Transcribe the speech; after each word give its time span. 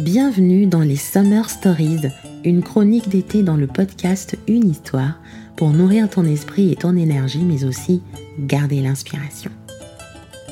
Bienvenue 0.00 0.66
dans 0.66 0.82
les 0.82 0.94
Summer 0.94 1.50
Stories, 1.50 2.02
une 2.44 2.62
chronique 2.62 3.08
d'été 3.08 3.42
dans 3.42 3.56
le 3.56 3.66
podcast 3.66 4.38
Une 4.46 4.70
histoire 4.70 5.18
pour 5.56 5.70
nourrir 5.70 6.08
ton 6.08 6.24
esprit 6.24 6.70
et 6.70 6.76
ton 6.76 6.94
énergie, 6.94 7.42
mais 7.42 7.64
aussi 7.64 8.00
garder 8.38 8.80
l'inspiration. 8.80 9.50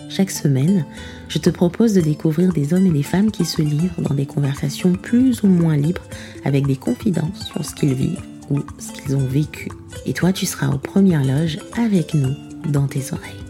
Chaque 0.08 0.32
semaine, 0.32 0.84
je 1.28 1.38
te 1.38 1.48
propose 1.48 1.92
de 1.92 2.00
découvrir 2.00 2.52
des 2.52 2.74
hommes 2.74 2.86
et 2.86 2.90
des 2.92 3.04
femmes 3.04 3.30
qui 3.30 3.44
se 3.44 3.62
livrent 3.62 4.00
dans 4.00 4.14
des 4.14 4.26
conversations 4.26 4.94
plus 4.94 5.44
ou 5.44 5.46
moins 5.46 5.76
libres 5.76 6.02
avec 6.44 6.66
des 6.66 6.76
confidences 6.76 7.46
sur 7.46 7.64
ce 7.64 7.72
qu'ils 7.72 7.94
vivent 7.94 8.22
ou 8.50 8.58
ce 8.78 9.00
qu'ils 9.00 9.14
ont 9.14 9.26
vécu. 9.26 9.70
Et 10.06 10.12
toi, 10.12 10.32
tu 10.32 10.44
seras 10.44 10.74
aux 10.74 10.78
premières 10.78 11.24
loges 11.24 11.60
avec 11.78 12.14
nous 12.14 12.34
dans 12.68 12.88
tes 12.88 13.12
oreilles. 13.12 13.46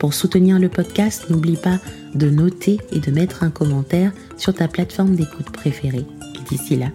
Pour 0.00 0.12
soutenir 0.12 0.58
le 0.58 0.68
podcast, 0.68 1.30
n'oublie 1.30 1.56
pas 1.56 1.78
de 2.14 2.30
noter 2.30 2.78
et 2.92 3.00
de 3.00 3.10
mettre 3.10 3.42
un 3.42 3.50
commentaire 3.50 4.12
sur 4.36 4.54
ta 4.54 4.68
plateforme 4.68 5.14
d'écoute 5.14 5.50
préférée. 5.50 6.06
Et 6.34 6.48
d'ici 6.48 6.76
là, 6.76 6.88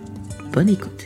bonne 0.51 0.69
écoute. 0.69 1.05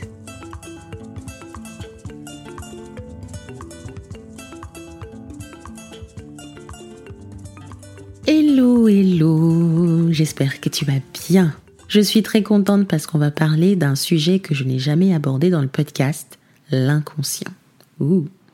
Hello, 8.26 8.88
hello, 8.88 10.12
j'espère 10.12 10.60
que 10.60 10.68
tu 10.68 10.84
vas 10.84 11.00
bien. 11.28 11.54
Je 11.88 12.00
suis 12.00 12.22
très 12.22 12.42
contente 12.42 12.86
parce 12.86 13.06
qu'on 13.06 13.18
va 13.18 13.30
parler 13.30 13.74
d'un 13.74 13.94
sujet 13.94 14.38
que 14.38 14.54
je 14.54 14.64
n'ai 14.64 14.78
jamais 14.78 15.14
abordé 15.14 15.48
dans 15.48 15.62
le 15.62 15.68
podcast, 15.68 16.38
l'inconscient. 16.70 17.50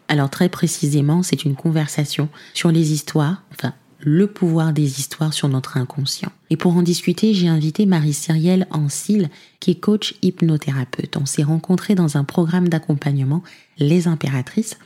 Alors 0.07 0.31
très 0.31 0.49
précisément, 0.49 1.25
c'est 1.25 1.45
une 1.45 1.57
conversation 1.57 2.29
sur 2.53 2.71
les 2.71 2.93
histoires, 2.93 3.43
enfin 3.53 3.75
le 4.05 4.27
pouvoir 4.27 4.73
des 4.73 5.01
histoires 5.01 5.33
sur 5.33 5.49
notre 5.49 5.77
inconscient. 5.79 6.31
Et 6.51 6.57
pour 6.57 6.77
en 6.77 6.83
discuter, 6.83 7.35
j'ai 7.35 7.49
invité 7.49 7.87
Marie 7.87 8.13
Cyrielle 8.13 8.67
Ancil, 8.71 9.31
qui 9.61 9.73
est 9.73 9.81
coach 9.81 10.15
hypnothérapeute. 10.23 11.17
On 11.17 11.27
s'est 11.27 11.43
rencontrés 11.43 11.95
dans 11.95 12.17
un 12.17 12.25
programme 12.25 12.69
d'accompagnement, 12.69 13.43
Les 13.79 14.07
Impératrices, 14.07 14.79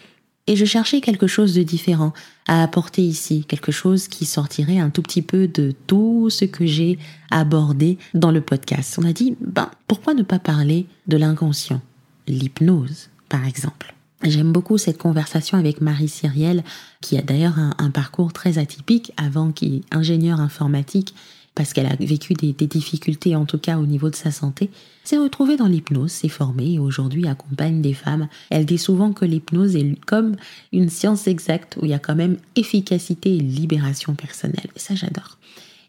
et 0.46 0.56
je 0.56 0.64
cherchais 0.64 1.02
quelque 1.02 1.26
chose 1.26 1.54
de 1.54 1.62
différent 1.62 2.14
à 2.46 2.62
apporter 2.62 3.02
ici, 3.02 3.44
quelque 3.46 3.70
chose 3.70 4.08
qui 4.08 4.24
sortirait 4.24 4.78
un 4.78 4.88
tout 4.88 5.02
petit 5.02 5.20
peu 5.20 5.46
de 5.46 5.74
tout 5.86 6.30
ce 6.30 6.46
que 6.46 6.64
j'ai 6.64 6.98
abordé 7.30 7.98
dans 8.14 8.30
le 8.30 8.40
podcast. 8.40 8.98
On 8.98 9.04
a 9.04 9.12
dit, 9.12 9.36
ben, 9.42 9.70
pourquoi 9.86 10.14
ne 10.14 10.22
pas 10.22 10.38
parler 10.38 10.86
de 11.06 11.18
l'inconscient? 11.18 11.82
L'hypnose, 12.26 13.10
par 13.28 13.46
exemple. 13.46 13.94
J'aime 14.24 14.52
beaucoup 14.52 14.78
cette 14.78 14.98
conversation 14.98 15.58
avec 15.58 15.80
Marie 15.80 16.08
Cyrielle, 16.08 16.64
qui 17.00 17.16
a 17.16 17.22
d'ailleurs 17.22 17.58
un, 17.58 17.90
parcours 17.90 18.32
très 18.32 18.58
atypique 18.58 19.12
avant 19.16 19.52
qui 19.52 19.76
est 19.76 19.94
ingénieure 19.94 20.40
informatique 20.40 21.14
parce 21.54 21.72
qu'elle 21.72 21.86
a 21.86 21.96
vécu 21.96 22.34
des, 22.34 22.52
difficultés, 22.52 23.34
en 23.34 23.44
tout 23.44 23.58
cas 23.58 23.78
au 23.78 23.86
niveau 23.86 24.10
de 24.10 24.14
sa 24.14 24.30
santé, 24.30 24.70
s'est 25.02 25.16
retrouvée 25.16 25.56
dans 25.56 25.66
l'hypnose, 25.66 26.12
s'est 26.12 26.28
formée 26.28 26.74
et 26.74 26.78
aujourd'hui 26.78 27.26
accompagne 27.26 27.82
des 27.82 27.94
femmes. 27.94 28.28
Elle 28.50 28.64
dit 28.64 28.78
souvent 28.78 29.12
que 29.12 29.24
l'hypnose 29.24 29.74
est 29.74 29.98
comme 30.04 30.36
une 30.72 30.88
science 30.88 31.26
exacte 31.26 31.76
où 31.80 31.84
il 31.84 31.90
y 31.90 31.94
a 31.94 31.98
quand 31.98 32.14
même 32.14 32.36
efficacité 32.54 33.34
et 33.34 33.40
libération 33.40 34.14
personnelle. 34.14 34.68
Et 34.76 34.78
ça, 34.78 34.94
j'adore. 34.94 35.38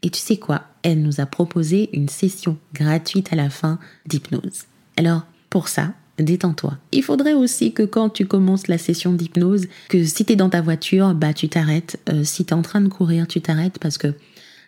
Et 0.02 0.10
tu 0.10 0.20
sais 0.20 0.38
quoi? 0.38 0.64
Elle 0.82 1.04
nous 1.04 1.22
a 1.22 1.28
proposé 1.28 1.90
une 1.94 2.10
session 2.10 2.58
gratuite 2.74 3.32
à 3.32 3.36
la 3.36 3.52
fin 3.52 3.78
d'hypnose. 4.08 4.64
Alors, 4.98 5.22
pour 5.52 5.68
ça, 5.68 5.94
détends-toi. 6.22 6.78
Il 6.92 7.04
faudrait 7.04 7.34
aussi 7.34 7.74
que 7.74 7.84
quand 7.84 8.10
tu 8.10 8.26
commences 8.26 8.68
la 8.68 8.78
session 8.78 9.14
d'hypnose, 9.14 9.68
que 9.90 10.04
si 10.04 10.26
tu 10.26 10.34
es 10.34 10.36
dans 10.36 10.50
ta 10.50 10.62
voiture, 10.62 11.14
bah 11.14 11.34
tu 11.34 11.50
t'arrêtes. 11.50 12.00
Euh, 12.10 12.24
si 12.24 12.46
tu 12.46 12.52
es 12.52 12.54
en 12.54 12.62
train 12.62 12.82
de 12.82 12.88
courir, 12.88 13.28
tu 13.28 13.42
t'arrêtes 13.42 13.80
parce 13.80 13.98
que 13.98 14.14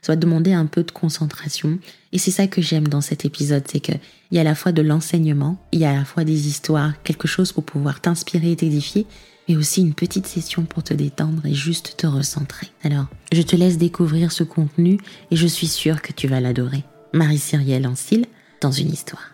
ça 0.02 0.13
va 0.13 0.16
te 0.16 0.21
demander 0.21 0.53
un 0.53 0.66
peu 0.66 0.83
de 0.83 0.91
concentration. 0.91 1.80
Et 2.11 2.17
c'est 2.17 2.31
ça 2.31 2.47
que 2.47 2.61
j'aime 2.61 2.88
dans 2.88 3.02
cet 3.02 3.25
épisode, 3.25 3.63
c'est 3.67 3.80
qu'il 3.80 3.99
y 4.31 4.38
a 4.38 4.41
à 4.41 4.45
la 4.45 4.55
fois 4.55 4.71
de 4.71 4.81
l'enseignement, 4.81 5.58
il 5.71 5.80
y 5.80 5.85
a 5.85 5.91
à 5.91 5.95
la 5.95 6.05
fois 6.05 6.23
des 6.23 6.48
histoires, 6.48 6.93
quelque 7.03 7.27
chose 7.27 7.52
pour 7.52 7.64
pouvoir 7.64 8.02
t'inspirer 8.02 8.52
et 8.52 8.55
t'édifier, 8.55 9.05
mais 9.47 9.55
aussi 9.55 9.81
une 9.81 9.93
petite 9.93 10.27
session 10.27 10.64
pour 10.64 10.83
te 10.83 10.93
détendre 10.93 11.45
et 11.45 11.53
juste 11.53 11.95
te 11.97 12.08
recentrer. 12.08 12.67
Alors, 12.83 13.05
je 13.31 13.42
te 13.42 13.55
laisse 13.55 13.77
découvrir 13.77 14.31
ce 14.31 14.43
contenu 14.43 14.97
et 15.30 15.36
je 15.36 15.47
suis 15.47 15.67
sûre 15.67 16.02
que 16.02 16.14
tu 16.14 16.27
vas 16.27 16.42
l'adorer. 16.42 16.83
Marie 17.14 17.37
Cyrielle 17.37 17.87
Ancil, 17.87 18.26
dans 18.61 18.71
une 18.71 18.92
histoire. 18.92 19.31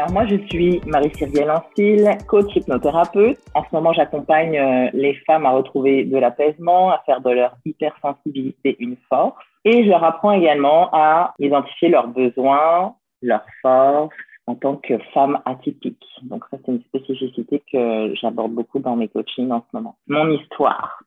Alors 0.00 0.12
moi, 0.12 0.24
je 0.24 0.36
suis 0.48 0.80
Marie-Cyrielle 0.86 1.50
Ancil, 1.50 2.08
coach 2.26 2.56
hypnothérapeute. 2.56 3.38
En 3.54 3.62
ce 3.64 3.68
moment, 3.70 3.92
j'accompagne 3.92 4.56
euh, 4.56 4.88
les 4.94 5.12
femmes 5.26 5.44
à 5.44 5.50
retrouver 5.50 6.04
de 6.04 6.16
l'apaisement, 6.16 6.90
à 6.90 7.02
faire 7.04 7.20
de 7.20 7.28
leur 7.28 7.54
hypersensibilité 7.66 8.76
une 8.78 8.96
force. 9.10 9.36
Et 9.66 9.84
je 9.84 9.90
leur 9.90 10.02
apprends 10.02 10.32
également 10.32 10.88
à 10.94 11.34
identifier 11.38 11.90
leurs 11.90 12.08
besoins, 12.08 12.94
leurs 13.20 13.44
forces 13.60 14.16
en 14.46 14.54
tant 14.54 14.76
que 14.76 14.96
femme 15.12 15.38
atypique. 15.44 16.06
Donc 16.22 16.44
ça, 16.50 16.56
c'est 16.64 16.72
une 16.72 16.82
spécificité 16.84 17.62
que 17.70 18.14
j'aborde 18.14 18.52
beaucoup 18.52 18.78
dans 18.78 18.96
mes 18.96 19.08
coachings 19.08 19.50
en 19.50 19.62
ce 19.70 19.76
moment. 19.76 19.96
Mon 20.08 20.30
histoire. 20.30 21.02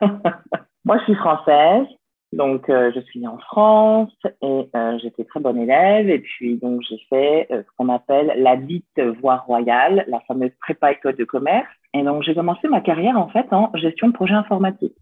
moi, 0.84 0.98
je 0.98 1.04
suis 1.06 1.16
française. 1.16 1.88
Donc, 2.32 2.68
euh, 2.68 2.92
je 2.94 3.00
suis 3.00 3.20
née 3.20 3.26
en 3.26 3.38
France 3.38 4.12
et 4.42 4.68
euh, 4.76 4.98
j'étais 5.02 5.24
très 5.24 5.40
bonne 5.40 5.58
élève. 5.58 6.10
Et 6.10 6.18
puis, 6.18 6.56
donc, 6.56 6.82
j'ai 6.88 6.98
fait 7.08 7.46
euh, 7.50 7.62
ce 7.62 7.76
qu'on 7.76 7.88
appelle 7.88 8.34
la 8.36 8.56
dite 8.56 9.00
voie 9.20 9.36
royale, 9.36 10.04
la 10.08 10.20
fameuse 10.20 10.52
prépa 10.60 10.92
école 10.92 11.16
de 11.16 11.24
commerce. 11.24 11.68
Et 11.94 12.02
donc, 12.02 12.22
j'ai 12.22 12.34
commencé 12.34 12.68
ma 12.68 12.82
carrière, 12.82 13.18
en 13.18 13.28
fait, 13.28 13.46
en 13.52 13.70
gestion 13.74 14.08
de 14.08 14.12
projet 14.12 14.34
informatique. 14.34 14.96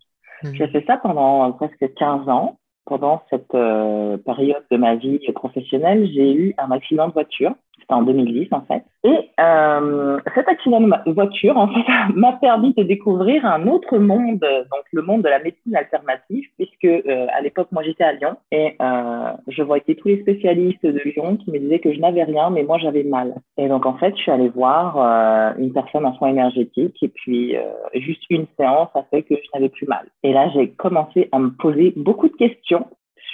Mmh. 0.44 0.54
J'ai 0.54 0.68
fait 0.68 0.84
ça 0.86 0.98
pendant 0.98 1.50
presque 1.52 1.94
15 1.94 2.28
ans. 2.28 2.58
Pendant 2.88 3.24
cette 3.30 3.48
période 3.48 4.64
de 4.70 4.76
ma 4.76 4.94
vie 4.94 5.18
professionnelle, 5.32 6.08
j'ai 6.14 6.32
eu 6.32 6.54
un 6.56 6.70
accident 6.70 7.08
de 7.08 7.12
voiture 7.12 7.52
c'était 7.78 7.94
en 7.94 8.02
2010 8.02 8.48
en 8.52 8.62
fait. 8.62 8.82
Et 9.04 9.30
euh, 9.40 10.18
cet 10.34 10.48
accident 10.48 10.80
de 10.80 11.12
voiture 11.12 11.56
en 11.56 11.68
fait 11.68 11.84
m'a 12.14 12.32
permis 12.32 12.74
de 12.74 12.82
découvrir 12.82 13.44
un 13.44 13.66
autre 13.66 13.98
monde, 13.98 14.40
donc 14.40 14.84
le 14.92 15.02
monde 15.02 15.22
de 15.22 15.28
la 15.28 15.38
médecine 15.38 15.76
alternative, 15.76 16.44
puisque 16.56 16.84
euh, 16.84 17.26
à 17.32 17.40
l'époque 17.40 17.68
moi 17.72 17.82
j'étais 17.82 18.04
à 18.04 18.12
Lyon 18.12 18.36
et 18.50 18.74
euh, 18.80 19.32
je 19.48 19.62
voyais 19.62 19.94
tous 19.94 20.08
les 20.08 20.20
spécialistes 20.22 20.84
de 20.84 21.00
Lyon 21.04 21.36
qui 21.36 21.50
me 21.50 21.58
disaient 21.58 21.78
que 21.78 21.92
je 21.92 22.00
n'avais 22.00 22.24
rien, 22.24 22.50
mais 22.50 22.62
moi 22.62 22.78
j'avais 22.78 23.04
mal. 23.04 23.34
Et 23.56 23.68
donc 23.68 23.86
en 23.86 23.96
fait 23.96 24.16
je 24.16 24.22
suis 24.22 24.32
allée 24.32 24.48
voir 24.48 24.96
euh, 24.98 25.52
une 25.58 25.72
personne 25.72 26.04
en 26.06 26.14
soins 26.14 26.30
énergétiques 26.30 27.02
et 27.02 27.08
puis 27.08 27.56
euh, 27.56 27.62
juste 27.94 28.22
une 28.30 28.46
séance 28.58 28.88
a 28.94 29.02
fait 29.10 29.22
que 29.22 29.34
je 29.34 29.48
n'avais 29.54 29.68
plus 29.68 29.86
mal. 29.86 30.06
Et 30.22 30.32
là 30.32 30.50
j'ai 30.54 30.70
commencé 30.70 31.28
à 31.32 31.38
me 31.38 31.50
poser 31.50 31.92
beaucoup 31.96 32.28
de 32.28 32.36
questions 32.36 32.86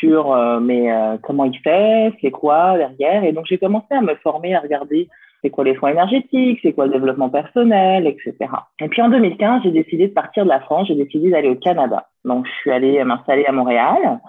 sur 0.03 0.33
euh, 0.33 0.59
mais 0.61 0.93
euh, 0.93 1.17
comment 1.23 1.45
il 1.45 1.57
fait, 1.61 2.13
c'est 2.21 2.31
quoi 2.31 2.77
derrière. 2.77 3.25
Et 3.25 3.33
donc 3.33 3.47
j'ai 3.47 3.59
commencé 3.59 3.87
à 3.91 4.01
me 4.01 4.15
former, 4.17 4.55
à 4.55 4.61
regarder 4.61 5.09
c'est 5.43 5.51
quoi 5.51 5.65
les 5.65 5.75
soins 5.77 5.91
énergétiques, 5.91 6.61
c'est 6.63 6.73
quoi 6.73 6.87
le 6.87 6.93
développement 6.93 7.29
personnel, 7.29 8.07
etc. 8.07 8.51
Et 8.81 8.89
puis 8.89 9.03
en 9.03 9.09
2015, 9.09 9.63
j'ai 9.65 9.71
décidé 9.71 10.09
de 10.09 10.13
partir 10.13 10.45
de 10.45 10.49
la 10.49 10.61
France, 10.61 10.89
j'ai 10.89 10.95
décidé 10.95 11.31
d'aller 11.31 11.51
au 11.51 11.57
Canada. 11.57 12.07
Donc 12.25 12.47
je 12.47 12.53
suis 12.61 12.71
allée 12.71 13.03
m'installer 13.05 13.47
à 13.47 13.53
Montréal 13.53 14.21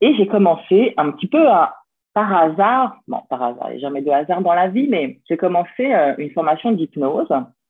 et 0.00 0.14
j'ai 0.14 0.26
commencé 0.26 0.94
un 0.96 1.10
petit 1.10 1.26
peu 1.26 1.48
à 1.48 1.76
par 2.14 2.32
hasard, 2.32 2.98
bon, 3.08 3.18
par 3.28 3.42
hasard, 3.42 3.70
il 3.70 3.78
n'y 3.78 3.84
a 3.84 3.88
jamais 3.88 4.00
de 4.00 4.10
hasard 4.10 4.40
dans 4.40 4.54
la 4.54 4.68
vie, 4.68 4.86
mais 4.88 5.18
j'ai 5.28 5.36
commencé 5.36 5.92
euh, 5.92 6.14
une 6.18 6.30
formation 6.30 6.70
d'hypnose, 6.70 7.26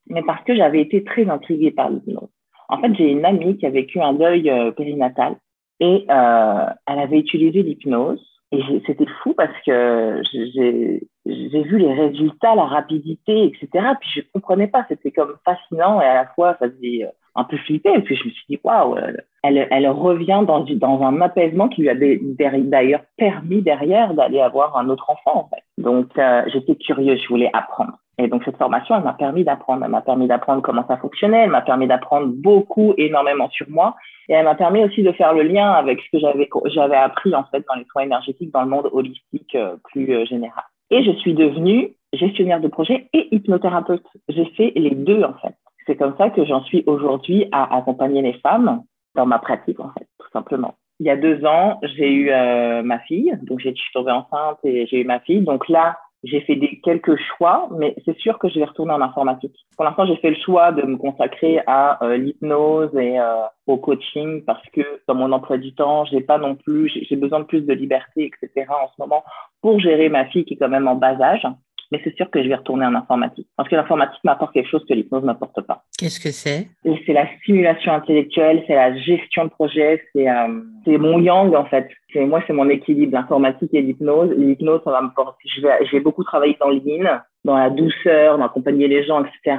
mais 0.07 0.21
parce 0.21 0.43
que 0.43 0.55
j'avais 0.55 0.81
été 0.81 1.03
très 1.03 1.27
intriguée 1.27 1.71
par 1.71 1.89
l'hypnose. 1.89 2.29
En 2.69 2.79
fait, 2.79 2.93
j'ai 2.93 3.09
une 3.09 3.25
amie 3.25 3.57
qui 3.57 3.65
a 3.65 3.71
vécu 3.71 3.99
un 3.99 4.13
deuil 4.13 4.51
périnatal 4.77 5.35
et 5.79 6.05
euh, 6.09 6.65
elle 6.87 6.99
avait 6.99 7.19
utilisé 7.19 7.63
l'hypnose. 7.63 8.21
Et 8.51 8.61
c'était 8.85 9.07
fou 9.21 9.33
parce 9.33 9.57
que 9.65 10.21
j'ai 10.31 11.63
vu 11.63 11.77
les 11.77 11.93
résultats, 11.93 12.55
la 12.55 12.65
rapidité, 12.65 13.45
etc. 13.45 13.87
Puis 13.99 14.09
je 14.15 14.21
comprenais 14.33 14.67
pas, 14.67 14.85
c'était 14.87 15.11
comme 15.11 15.35
fascinant 15.43 15.99
et 15.99 16.05
à 16.05 16.13
la 16.13 16.25
fois 16.27 16.55
ça 16.59 16.69
faisait 16.69 17.03
euh, 17.03 17.09
un 17.35 17.43
peu 17.43 17.57
flipper. 17.57 17.93
Et 17.95 18.01
puis 18.01 18.15
je 18.15 18.25
me 18.25 18.29
suis 18.29 18.45
dit, 18.49 18.59
waouh, 18.63 18.97
elle, 19.43 19.67
elle 19.71 19.89
revient 19.89 20.43
dans, 20.47 20.61
dans 20.61 21.01
un 21.01 21.21
apaisement 21.21 21.67
qui 21.67 21.81
lui 21.81 21.89
avait 21.89 22.19
d'ailleurs 22.21 23.03
permis 23.17 23.61
derrière 23.61 24.13
d'aller 24.13 24.39
avoir 24.39 24.77
un 24.77 24.89
autre 24.89 25.09
enfant. 25.09 25.39
En 25.39 25.49
fait. 25.49 25.63
Donc 25.77 26.17
euh, 26.17 26.43
j'étais 26.53 26.75
curieuse, 26.75 27.21
je 27.21 27.27
voulais 27.27 27.49
apprendre. 27.51 27.97
Et 28.17 28.27
donc 28.27 28.43
cette 28.45 28.57
formation, 28.57 28.95
elle 28.95 29.03
m'a 29.03 29.13
permis 29.13 29.43
d'apprendre. 29.43 29.83
Elle 29.83 29.91
m'a 29.91 30.01
permis 30.01 30.27
d'apprendre 30.27 30.61
comment 30.61 30.85
ça 30.87 30.97
fonctionnait. 30.97 31.43
Elle 31.43 31.49
m'a 31.49 31.61
permis 31.61 31.87
d'apprendre 31.87 32.27
beaucoup, 32.27 32.93
énormément 32.97 33.49
sur 33.49 33.69
moi. 33.69 33.95
Et 34.29 34.33
elle 34.33 34.45
m'a 34.45 34.55
permis 34.55 34.83
aussi 34.83 35.03
de 35.03 35.11
faire 35.11 35.33
le 35.33 35.43
lien 35.43 35.71
avec 35.71 35.99
ce 36.01 36.11
que 36.11 36.19
j'avais 36.19 36.49
j'avais 36.65 36.95
appris 36.95 37.35
en 37.35 37.43
fait 37.45 37.63
dans 37.67 37.75
les 37.75 37.85
soins 37.85 38.03
énergétiques 38.03 38.51
dans 38.51 38.61
le 38.61 38.69
monde 38.69 38.89
holistique 38.91 39.55
euh, 39.55 39.75
plus 39.91 40.11
euh, 40.13 40.25
général. 40.25 40.63
Et 40.91 41.03
je 41.03 41.11
suis 41.11 41.33
devenue 41.33 41.93
gestionnaire 42.13 42.61
de 42.61 42.67
projet 42.67 43.09
et 43.13 43.35
hypnothérapeute. 43.35 44.05
J'ai 44.29 44.45
fait 44.57 44.71
les 44.75 44.91
deux 44.91 45.23
en 45.23 45.33
fait. 45.33 45.55
C'est 45.85 45.97
comme 45.97 46.15
ça 46.17 46.29
que 46.29 46.45
j'en 46.45 46.63
suis 46.63 46.83
aujourd'hui 46.87 47.47
à 47.51 47.77
accompagner 47.77 48.21
les 48.21 48.33
femmes 48.33 48.81
dans 49.15 49.25
ma 49.25 49.39
pratique 49.39 49.79
en 49.79 49.91
fait, 49.97 50.07
tout 50.19 50.29
simplement. 50.31 50.75
Il 50.99 51.05
y 51.05 51.09
a 51.09 51.17
deux 51.17 51.45
ans, 51.45 51.79
j'ai 51.83 52.09
eu 52.09 52.31
euh, 52.31 52.81
ma 52.81 52.99
fille, 52.99 53.37
donc 53.43 53.59
je 53.59 53.69
suis 53.69 53.93
tombée 53.93 54.11
enceinte 54.11 54.57
et 54.63 54.87
j'ai 54.87 55.01
eu 55.01 55.05
ma 55.05 55.19
fille. 55.19 55.41
Donc 55.41 55.67
là, 55.67 55.97
j'ai 56.23 56.41
fait 56.41 56.55
des, 56.55 56.79
quelques 56.83 57.17
choix, 57.37 57.69
mais 57.77 57.95
c'est 58.05 58.17
sûr 58.17 58.39
que 58.39 58.49
je 58.49 58.59
vais 58.59 58.65
retourner 58.65 58.93
en 58.93 59.01
informatique. 59.01 59.55
Pour 59.75 59.85
l'instant, 59.85 60.05
j'ai 60.05 60.15
fait 60.17 60.31
le 60.31 60.37
choix 60.43 60.71
de 60.71 60.81
me 60.83 60.97
consacrer 60.97 61.61
à 61.67 62.03
euh, 62.03 62.17
l'hypnose 62.17 62.95
et 62.95 63.19
euh, 63.19 63.41
au 63.67 63.77
coaching 63.77 64.43
parce 64.43 64.65
que 64.73 64.81
dans 65.07 65.15
mon 65.15 65.31
emploi 65.31 65.57
du 65.57 65.73
temps, 65.75 66.05
j'ai 66.05 66.21
pas 66.21 66.37
non 66.37 66.55
plus, 66.55 66.89
j'ai 66.89 67.15
besoin 67.15 67.39
de 67.41 67.45
plus 67.45 67.61
de 67.61 67.73
liberté, 67.73 68.31
etc. 68.31 68.67
en 68.69 68.87
ce 68.87 68.93
moment 68.99 69.23
pour 69.61 69.79
gérer 69.79 70.09
ma 70.09 70.25
fille 70.25 70.45
qui 70.45 70.55
est 70.55 70.57
quand 70.57 70.69
même 70.69 70.87
en 70.87 70.95
bas 70.95 71.19
âge 71.21 71.45
mais 71.91 72.01
c'est 72.03 72.15
sûr 72.15 72.29
que 72.29 72.41
je 72.41 72.47
vais 72.47 72.55
retourner 72.55 72.85
en 72.85 72.95
informatique. 72.95 73.47
Parce 73.55 73.69
que 73.69 73.75
l'informatique 73.75 74.23
m'apporte 74.23 74.53
quelque 74.53 74.69
chose 74.69 74.85
que 74.87 74.93
l'hypnose 74.93 75.23
m'apporte 75.23 75.61
pas. 75.61 75.83
Qu'est-ce 75.97 76.19
que 76.19 76.31
c'est? 76.31 76.67
C'est 77.05 77.13
la 77.13 77.27
stimulation 77.37 77.93
intellectuelle, 77.93 78.63
c'est 78.67 78.75
la 78.75 78.95
gestion 78.97 79.45
de 79.45 79.49
projet, 79.49 80.03
c'est 80.13 80.29
euh, 80.29 80.97
mon 80.97 81.19
yang 81.19 81.53
en 81.55 81.65
fait. 81.65 81.87
Moi, 82.15 82.41
c'est 82.47 82.53
mon 82.53 82.69
équilibre, 82.69 83.13
l'informatique 83.13 83.73
et 83.73 83.81
l'hypnose. 83.81 84.31
L'hypnose, 84.37 84.81
ça 84.83 84.91
va 84.91 85.01
me 85.01 85.13
porter. 85.13 85.47
Je 85.57 85.91
vais, 85.91 85.99
beaucoup 85.99 86.23
travailler 86.23 86.57
dans 86.59 86.69
l'in, 86.69 87.21
dans 87.43 87.57
la 87.57 87.69
douceur, 87.69 88.37
dans 88.37 88.45
accompagner 88.45 88.87
les 88.87 89.03
gens, 89.03 89.23
etc. 89.23 89.57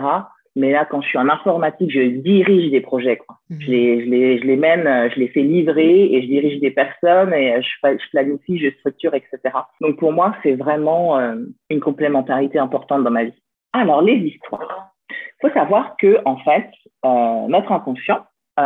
Mais 0.56 0.72
là, 0.72 0.86
quand 0.86 1.02
je 1.02 1.08
suis 1.08 1.18
en 1.18 1.28
informatique, 1.28 1.90
je 1.90 2.00
dirige 2.00 2.70
des 2.70 2.80
projets. 2.80 3.18
Quoi. 3.18 3.36
Mhm. 3.50 3.60
Je, 3.60 3.70
les, 3.70 4.04
je, 4.04 4.10
les, 4.10 4.38
je 4.38 4.44
les 4.44 4.56
mène, 4.56 4.86
euh, 4.86 5.08
je 5.14 5.20
les 5.20 5.28
fais 5.28 5.42
livrer 5.42 6.12
et 6.12 6.22
je 6.22 6.26
dirige 6.26 6.60
des 6.60 6.70
personnes 6.70 7.32
et 7.34 7.54
euh, 7.54 7.60
je, 7.60 7.98
je 7.98 8.10
planifie, 8.10 8.58
je 8.58 8.70
structure, 8.78 9.14
etc. 9.14 9.38
Donc 9.80 9.98
pour 9.98 10.12
moi, 10.12 10.34
c'est 10.42 10.54
vraiment 10.54 11.18
euh, 11.18 11.36
une 11.68 11.80
complémentarité 11.80 12.58
importante 12.58 13.04
dans 13.04 13.10
ma 13.10 13.24
vie. 13.24 13.42
Alors, 13.72 14.00
les 14.00 14.16
histoires. 14.16 14.94
Il 15.10 15.48
faut 15.48 15.54
savoir 15.54 15.96
que 15.98 16.18
en 16.24 16.38
fait, 16.38 16.70
euh, 17.04 17.46
notre 17.48 17.70
inconscient, 17.70 18.24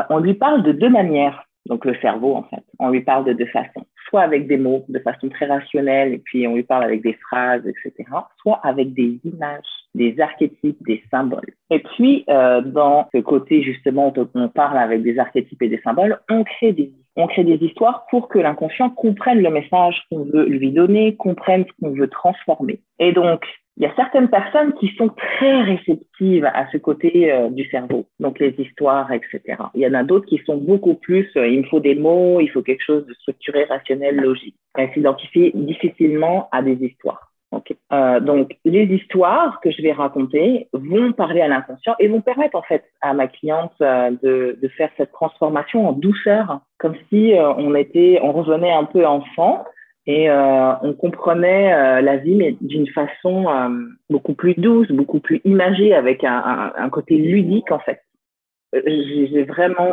on 0.08 0.18
lui 0.18 0.34
parle 0.34 0.62
de 0.62 0.70
deux 0.70 0.88
manières 0.88 1.44
donc 1.66 1.84
le 1.84 1.94
cerveau 1.96 2.34
en 2.36 2.42
fait. 2.44 2.64
On 2.78 2.90
lui 2.90 3.00
parle 3.02 3.24
de 3.24 3.32
deux 3.32 3.46
façons, 3.46 3.86
soit 4.08 4.22
avec 4.22 4.46
des 4.46 4.56
mots 4.56 4.84
de 4.88 4.98
façon 4.98 5.28
très 5.28 5.46
rationnelle 5.46 6.14
et 6.14 6.18
puis 6.18 6.46
on 6.46 6.54
lui 6.54 6.62
parle 6.62 6.84
avec 6.84 7.02
des 7.02 7.14
phrases, 7.14 7.66
etc., 7.66 8.08
soit 8.38 8.60
avec 8.62 8.94
des 8.94 9.20
images, 9.24 9.68
des 9.94 10.20
archétypes, 10.20 10.78
des 10.86 11.02
symboles. 11.10 11.54
Et 11.70 11.80
puis 11.80 12.24
euh, 12.28 12.60
dans 12.60 13.08
ce 13.14 13.20
côté 13.20 13.62
justement 13.62 14.12
on 14.34 14.48
parle 14.48 14.78
avec 14.78 15.02
des 15.02 15.18
archétypes 15.18 15.62
et 15.62 15.68
des 15.68 15.80
symboles, 15.82 16.18
on 16.30 16.44
crée 16.44 16.72
des 16.72 16.92
on 17.16 17.26
crée 17.26 17.44
des 17.44 17.64
histoires 17.64 18.06
pour 18.10 18.28
que 18.28 18.38
l'inconscient 18.38 18.88
comprenne 18.90 19.42
le 19.42 19.50
message 19.50 20.00
qu'on 20.10 20.24
veut 20.24 20.46
lui 20.46 20.70
donner, 20.70 21.16
comprenne 21.16 21.64
ce 21.64 21.72
qu'on 21.80 21.92
veut 21.92 22.08
transformer. 22.08 22.80
Et 22.98 23.12
donc, 23.12 23.44
il 23.76 23.84
y 23.84 23.86
a 23.86 23.94
certaines 23.96 24.28
personnes 24.28 24.74
qui 24.74 24.88
sont 24.96 25.08
très 25.08 25.62
réceptives 25.62 26.44
à 26.44 26.70
ce 26.70 26.76
côté 26.76 27.32
euh, 27.32 27.48
du 27.48 27.64
cerveau, 27.70 28.06
donc 28.18 28.38
les 28.38 28.54
histoires, 28.58 29.10
etc. 29.10 29.40
Il 29.74 29.80
y 29.80 29.86
en 29.86 29.94
a 29.94 30.04
d'autres 30.04 30.26
qui 30.26 30.38
sont 30.44 30.56
beaucoup 30.56 30.94
plus, 30.94 31.30
euh, 31.36 31.48
il 31.48 31.60
me 31.60 31.64
faut 31.64 31.80
des 31.80 31.94
mots, 31.94 32.40
il 32.40 32.48
faut 32.48 32.62
quelque 32.62 32.84
chose 32.84 33.06
de 33.06 33.14
structuré, 33.14 33.64
rationnel, 33.64 34.16
logique. 34.16 34.56
Elles 34.76 34.92
s'identifient 34.92 35.52
difficilement 35.54 36.48
à 36.52 36.62
des 36.62 36.74
histoires. 36.84 37.29
Euh, 37.92 38.20
donc, 38.20 38.56
les 38.64 38.84
histoires 38.84 39.60
que 39.60 39.70
je 39.70 39.82
vais 39.82 39.92
raconter 39.92 40.68
vont 40.72 41.12
parler 41.12 41.40
à 41.40 41.48
l'inconscient 41.48 41.94
et 41.98 42.08
vont 42.08 42.20
permettre 42.20 42.56
en 42.56 42.62
fait 42.62 42.84
à 43.00 43.12
ma 43.12 43.26
cliente 43.26 43.74
de, 43.80 44.58
de 44.60 44.68
faire 44.68 44.90
cette 44.96 45.12
transformation 45.12 45.88
en 45.88 45.92
douceur, 45.92 46.60
comme 46.78 46.94
si 47.08 47.34
on 47.36 47.74
était, 47.74 48.20
on 48.22 48.32
revenait 48.32 48.72
un 48.72 48.84
peu 48.84 49.04
enfant 49.04 49.64
et 50.06 50.30
euh, 50.30 50.72
on 50.82 50.94
comprenait 50.94 51.72
euh, 51.72 52.00
la 52.00 52.16
vie, 52.16 52.34
mais 52.34 52.56
d'une 52.60 52.88
façon 52.88 53.48
euh, 53.48 53.68
beaucoup 54.08 54.34
plus 54.34 54.54
douce, 54.54 54.90
beaucoup 54.90 55.20
plus 55.20 55.40
imagée, 55.44 55.94
avec 55.94 56.24
un, 56.24 56.72
un, 56.76 56.88
côté 56.88 57.16
ludique 57.16 57.70
en 57.70 57.78
fait. 57.78 58.02
J'ai 58.72 59.42
vraiment 59.42 59.92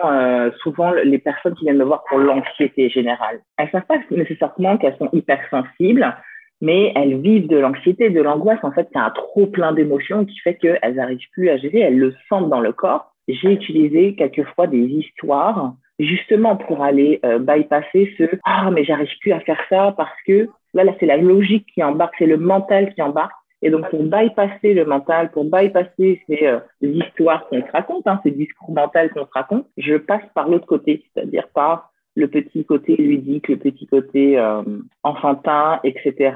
souvent 0.62 0.92
les 0.92 1.18
personnes 1.18 1.56
qui 1.56 1.66
viennent 1.66 1.80
me 1.80 1.84
voir 1.84 2.04
pour 2.08 2.20
l'anxiété 2.20 2.90
générale. 2.90 3.40
Elles 3.58 3.72
savent 3.72 3.88
pas 3.88 3.98
nécessairement 4.12 4.78
qu'elles 4.78 4.98
sont 4.98 5.10
hypersensibles, 5.14 6.16
mais 6.62 6.92
elles 6.96 7.20
vivent 7.20 7.48
de 7.48 7.58
l'anxiété, 7.58 8.10
de 8.10 8.22
l'angoisse. 8.22 8.60
En 8.64 8.72
fait, 8.72 8.88
c'est 8.92 9.00
un 9.00 9.12
trop 9.12 9.48
plein 9.48 9.74
d'émotions 9.74 10.26
qui 10.26 10.38
fait 10.40 10.56
qu'elles 10.56 10.96
n'arrivent 10.96 11.30
plus 11.32 11.50
à 11.50 11.58
gérer. 11.58 11.80
Elles 11.80 12.00
le 12.00 12.14
sentent 12.30 12.50
dans 12.50 12.62
le 12.62 12.74
corps. 12.74 13.14
J'ai 13.28 13.52
utilisé 13.52 14.16
quelquefois 14.16 14.68
des 14.68 14.86
histoires 14.86 15.74
justement 16.00 16.56
pour 16.56 16.84
aller 16.84 17.20
euh, 17.26 17.40
bypasser 17.40 18.14
ce 18.18 18.24
ah 18.46 18.70
mais 18.72 18.84
j'arrive 18.84 19.10
plus 19.20 19.32
à 19.32 19.40
faire 19.40 19.60
ça 19.70 19.94
parce 19.98 20.16
que 20.28 20.48
là 20.74 20.84
là 20.84 20.94
c'est 21.00 21.06
la 21.06 21.18
logique 21.18 21.66
qui 21.74 21.82
embarque 21.82 22.14
c'est 22.20 22.28
le 22.28 22.38
mental 22.38 22.94
qui 22.94 23.02
embarque 23.02 23.34
et 23.64 23.72
donc 23.72 23.90
pour 23.90 24.04
bypasser 24.04 24.76
le 24.76 24.86
mental 24.86 25.32
pour 25.32 25.46
bypasser 25.46 26.22
ces 26.28 26.46
euh, 26.46 26.60
histoires 26.82 27.48
qu'on 27.48 27.62
se 27.62 27.72
raconte 27.72 28.06
hein, 28.06 28.20
ces 28.24 28.32
discours 28.32 28.72
mentaux 28.72 29.10
qu'on 29.14 29.26
se 29.26 29.32
raconte 29.34 29.66
je 29.78 29.96
passe 29.96 30.22
par 30.36 30.48
l'autre 30.48 30.68
côté 30.68 31.04
c'est-à-dire 31.14 31.48
par 31.54 31.92
le 32.18 32.28
petit 32.28 32.66
côté 32.66 32.96
ludique 32.98 33.48
le 33.48 33.58
petit 33.58 33.88
côté 33.88 34.38
euh, 34.38 34.64
enfantin 35.04 35.80
etc 35.84 36.34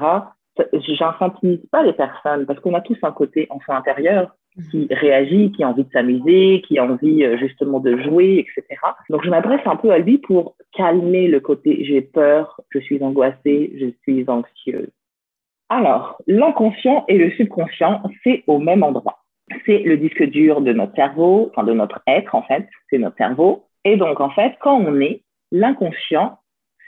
j'infantilise 0.72 1.64
pas 1.70 1.82
les 1.82 1.92
personnes 1.92 2.46
parce 2.46 2.60
qu'on 2.60 2.74
a 2.74 2.80
tous 2.80 2.98
un 3.02 3.12
côté 3.12 3.46
enfant 3.50 3.74
intérieur 3.74 4.34
qui 4.70 4.86
réagit, 4.90 5.50
qui 5.52 5.62
a 5.62 5.68
envie 5.68 5.84
de 5.84 5.90
s'amuser, 5.90 6.62
qui 6.66 6.78
a 6.78 6.84
envie 6.84 7.24
euh, 7.24 7.38
justement 7.38 7.80
de 7.80 7.96
jouer, 8.02 8.38
etc. 8.38 8.80
Donc 9.08 9.24
je 9.24 9.30
m'adresse 9.30 9.62
un 9.64 9.76
peu 9.76 9.90
à 9.90 9.98
lui 9.98 10.18
pour 10.18 10.56
calmer 10.76 11.28
le 11.28 11.40
côté 11.40 11.84
j'ai 11.84 12.02
peur, 12.02 12.60
je 12.70 12.78
suis 12.80 13.02
angoissée, 13.02 13.72
je 13.80 13.86
suis 14.02 14.28
anxieuse. 14.28 14.90
Alors, 15.68 16.20
l'inconscient 16.26 17.04
et 17.08 17.16
le 17.16 17.30
subconscient, 17.30 18.02
c'est 18.22 18.44
au 18.46 18.58
même 18.58 18.82
endroit. 18.82 19.20
C'est 19.64 19.78
le 19.78 19.96
disque 19.96 20.22
dur 20.24 20.60
de 20.60 20.72
notre 20.72 20.94
cerveau, 20.94 21.50
enfin 21.50 21.64
de 21.64 21.72
notre 21.72 22.02
être 22.06 22.34
en 22.34 22.42
fait, 22.42 22.68
c'est 22.90 22.98
notre 22.98 23.16
cerveau. 23.16 23.64
Et 23.84 23.96
donc 23.96 24.20
en 24.20 24.30
fait, 24.30 24.54
quand 24.60 24.78
on 24.78 25.00
est, 25.00 25.22
l'inconscient, 25.52 26.38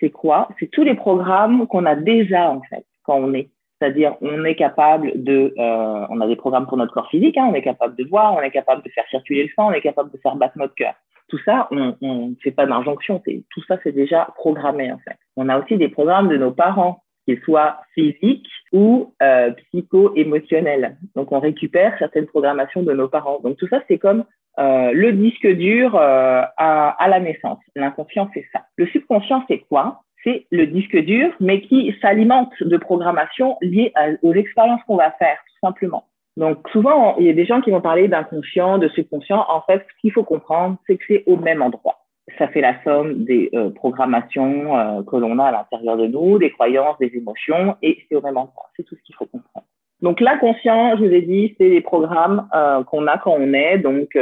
c'est 0.00 0.10
quoi? 0.10 0.48
C'est 0.58 0.70
tous 0.70 0.82
les 0.82 0.94
programmes 0.94 1.68
qu'on 1.68 1.86
a 1.86 1.94
déjà 1.94 2.50
en 2.50 2.62
fait 2.62 2.84
quand 3.04 3.16
on 3.16 3.32
est. 3.34 3.50
C'est-à-dire, 3.80 4.16
on 4.20 4.44
est 4.44 4.54
capable 4.54 5.10
de, 5.22 5.52
euh, 5.58 6.06
on 6.08 6.20
a 6.20 6.26
des 6.26 6.36
programmes 6.36 6.66
pour 6.66 6.76
notre 6.76 6.94
corps 6.94 7.10
physique, 7.10 7.36
hein, 7.36 7.48
on 7.50 7.54
est 7.54 7.62
capable 7.62 7.96
de 7.96 8.04
voir, 8.04 8.34
on 8.34 8.40
est 8.40 8.50
capable 8.50 8.82
de 8.82 8.88
faire 8.88 9.04
circuler 9.10 9.44
le 9.44 9.50
sang, 9.54 9.68
on 9.68 9.72
est 9.72 9.82
capable 9.82 10.10
de 10.10 10.18
faire 10.18 10.36
battre 10.36 10.56
notre 10.56 10.74
cœur. 10.74 10.94
Tout 11.28 11.38
ça, 11.44 11.68
on 11.70 11.94
ne 12.00 12.34
fait 12.42 12.50
pas 12.50 12.66
d'injonction. 12.66 13.20
Tout 13.50 13.62
ça, 13.66 13.78
c'est 13.82 13.92
déjà 13.92 14.28
programmé 14.36 14.92
en 14.92 14.98
fait. 14.98 15.16
On 15.36 15.48
a 15.48 15.58
aussi 15.58 15.76
des 15.76 15.88
programmes 15.88 16.28
de 16.28 16.36
nos 16.36 16.52
parents, 16.52 17.02
qu'ils 17.26 17.40
soient 17.40 17.80
physiques 17.94 18.48
ou 18.72 19.14
euh, 19.22 19.50
psycho-émotionnels. 19.52 20.96
Donc, 21.14 21.32
on 21.32 21.40
récupère 21.40 21.96
certaines 21.98 22.26
programmations 22.26 22.82
de 22.82 22.92
nos 22.92 23.08
parents. 23.08 23.40
Donc, 23.40 23.56
tout 23.56 23.68
ça, 23.68 23.80
c'est 23.88 23.98
comme 23.98 24.24
euh, 24.58 24.92
le 24.92 25.12
disque 25.12 25.46
dur 25.46 25.96
euh, 25.96 26.42
à, 26.56 26.90
à 26.90 27.08
la 27.08 27.20
naissance. 27.20 27.58
L'inconscient, 27.74 28.30
c'est 28.34 28.46
ça. 28.52 28.62
Le 28.76 28.86
subconscient, 28.86 29.44
c'est 29.48 29.60
quoi? 29.60 30.02
C'est 30.22 30.46
le 30.50 30.66
disque 30.66 30.96
dur, 30.96 31.32
mais 31.40 31.60
qui 31.60 31.94
s'alimente 32.00 32.52
de 32.62 32.76
programmation 32.76 33.58
liée 33.60 33.92
aux 34.22 34.32
expériences 34.32 34.80
qu'on 34.86 34.96
va 34.96 35.10
faire, 35.12 35.36
tout 35.46 35.66
simplement. 35.66 36.04
Donc 36.36 36.68
souvent, 36.70 37.16
il 37.18 37.26
y 37.26 37.30
a 37.30 37.32
des 37.32 37.44
gens 37.44 37.60
qui 37.60 37.70
vont 37.70 37.80
parler 37.80 38.08
d'inconscient, 38.08 38.78
de 38.78 38.88
subconscient. 38.88 39.44
En 39.48 39.60
fait, 39.62 39.84
ce 39.88 40.00
qu'il 40.00 40.12
faut 40.12 40.24
comprendre, 40.24 40.76
c'est 40.86 40.96
que 40.96 41.04
c'est 41.06 41.24
au 41.26 41.36
même 41.36 41.62
endroit. 41.62 41.98
Ça 42.38 42.48
fait 42.48 42.62
la 42.62 42.82
somme 42.82 43.24
des 43.24 43.50
euh, 43.54 43.70
programmations 43.70 44.76
euh, 44.78 45.02
que 45.02 45.16
l'on 45.16 45.38
a 45.38 45.44
à 45.44 45.52
l'intérieur 45.52 45.96
de 45.98 46.06
nous, 46.06 46.38
des 46.38 46.50
croyances, 46.50 46.96
des 46.98 47.12
émotions, 47.14 47.76
et 47.82 47.98
c'est 48.08 48.16
au 48.16 48.22
même 48.22 48.38
endroit. 48.38 48.70
C'est 48.76 48.82
tout 48.82 48.96
ce 48.96 49.02
qu'il 49.02 49.14
faut 49.14 49.26
comprendre. 49.26 49.66
Donc 50.04 50.20
l'inconscient, 50.20 50.98
je 50.98 51.04
vous 51.04 51.12
ai 51.14 51.22
dit, 51.22 51.54
c'est 51.56 51.70
les 51.70 51.80
programmes 51.80 52.46
euh, 52.54 52.84
qu'on 52.84 53.06
a 53.06 53.16
quand 53.16 53.34
on 53.38 53.54
est. 53.54 53.78
Donc 53.78 54.14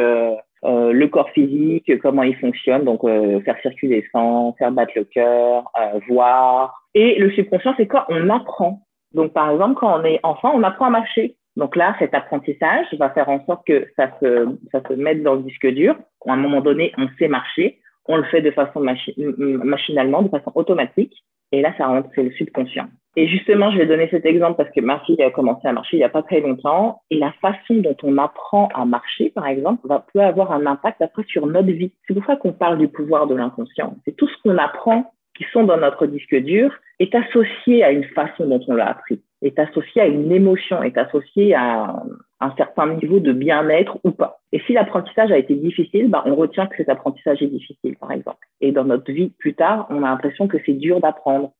euh, 0.64 0.92
le 0.92 1.06
corps 1.08 1.30
physique, 1.30 1.90
comment 2.00 2.22
il 2.22 2.36
fonctionne, 2.36 2.84
donc 2.84 3.02
euh, 3.02 3.40
faire 3.40 3.60
circuler 3.62 4.02
le 4.02 4.06
sang, 4.12 4.54
faire 4.60 4.70
battre 4.70 4.92
le 4.94 5.02
cœur, 5.02 5.64
euh, 5.76 5.98
voir. 6.08 6.86
Et 6.94 7.18
le 7.18 7.32
subconscient, 7.32 7.74
c'est 7.76 7.88
quoi? 7.88 8.06
On 8.10 8.30
apprend. 8.30 8.82
Donc 9.12 9.32
par 9.32 9.50
exemple, 9.50 9.74
quand 9.80 10.00
on 10.00 10.04
est 10.04 10.20
enfant, 10.22 10.52
on 10.54 10.62
apprend 10.62 10.86
à 10.86 10.90
marcher. 10.90 11.34
Donc 11.56 11.74
là, 11.74 11.96
cet 11.98 12.14
apprentissage 12.14 12.86
va 12.96 13.10
faire 13.10 13.28
en 13.28 13.44
sorte 13.44 13.66
que 13.66 13.88
ça 13.96 14.08
se, 14.20 14.56
ça 14.70 14.82
se 14.88 14.92
mette 14.92 15.24
dans 15.24 15.34
le 15.34 15.42
disque 15.42 15.66
dur. 15.66 15.96
À 16.28 16.32
un 16.32 16.36
moment 16.36 16.60
donné, 16.60 16.92
on 16.96 17.08
sait 17.18 17.26
marcher. 17.26 17.80
On 18.06 18.18
le 18.18 18.24
fait 18.24 18.40
de 18.40 18.52
façon 18.52 18.78
machinalement, 18.78 20.22
de 20.22 20.28
façon 20.28 20.52
automatique. 20.54 21.24
Et 21.50 21.60
là, 21.60 21.74
ça 21.76 21.88
rentre, 21.88 22.08
c'est 22.14 22.22
le 22.22 22.30
subconscient. 22.30 22.86
Et 23.16 23.28
justement, 23.28 23.70
je 23.70 23.78
vais 23.78 23.86
donner 23.86 24.08
cet 24.10 24.24
exemple 24.24 24.56
parce 24.56 24.70
que 24.74 24.80
ma 24.80 25.00
fille 25.00 25.22
a 25.22 25.30
commencé 25.30 25.68
à 25.68 25.72
marcher 25.72 25.96
il 25.96 26.00
n'y 26.00 26.04
a 26.04 26.08
pas 26.08 26.22
très 26.22 26.40
longtemps. 26.40 27.02
Et 27.10 27.18
la 27.18 27.32
façon 27.42 27.74
dont 27.74 27.96
on 28.02 28.16
apprend 28.16 28.68
à 28.74 28.84
marcher, 28.86 29.30
par 29.30 29.46
exemple, 29.46 29.86
va, 29.86 30.04
peut 30.12 30.20
avoir 30.20 30.52
un 30.52 30.64
impact 30.66 31.02
après 31.02 31.24
sur 31.28 31.46
notre 31.46 31.70
vie. 31.70 31.92
C'est 32.08 32.14
pour 32.14 32.24
ça 32.24 32.36
qu'on 32.36 32.52
parle 32.52 32.78
du 32.78 32.88
pouvoir 32.88 33.26
de 33.26 33.34
l'inconscient. 33.34 33.96
C'est 34.04 34.16
tout 34.16 34.28
ce 34.28 34.42
qu'on 34.42 34.56
apprend 34.56 35.12
qui 35.36 35.44
sont 35.52 35.64
dans 35.64 35.78
notre 35.78 36.06
disque 36.06 36.36
dur 36.36 36.72
est 36.98 37.14
associé 37.14 37.82
à 37.82 37.90
une 37.90 38.04
façon 38.04 38.46
dont 38.46 38.60
on 38.68 38.74
l'a 38.74 38.88
appris, 38.88 39.22
est 39.40 39.58
associé 39.58 40.02
à 40.02 40.06
une 40.06 40.30
émotion, 40.30 40.82
est 40.82 40.96
associé 40.98 41.54
à 41.54 42.02
un 42.40 42.54
certain 42.56 42.94
niveau 42.94 43.18
de 43.18 43.32
bien-être 43.32 43.98
ou 44.04 44.10
pas. 44.10 44.40
Et 44.52 44.60
si 44.66 44.72
l'apprentissage 44.72 45.32
a 45.32 45.38
été 45.38 45.54
difficile, 45.54 46.08
bah, 46.10 46.22
on 46.26 46.34
retient 46.34 46.66
que 46.66 46.76
cet 46.76 46.88
apprentissage 46.88 47.42
est 47.42 47.46
difficile, 47.46 47.96
par 47.96 48.12
exemple. 48.12 48.46
Et 48.60 48.72
dans 48.72 48.84
notre 48.84 49.10
vie 49.10 49.30
plus 49.38 49.54
tard, 49.54 49.86
on 49.90 50.02
a 50.02 50.10
l'impression 50.10 50.48
que 50.48 50.58
c'est 50.64 50.74
dur 50.74 51.00
d'apprendre 51.00 51.52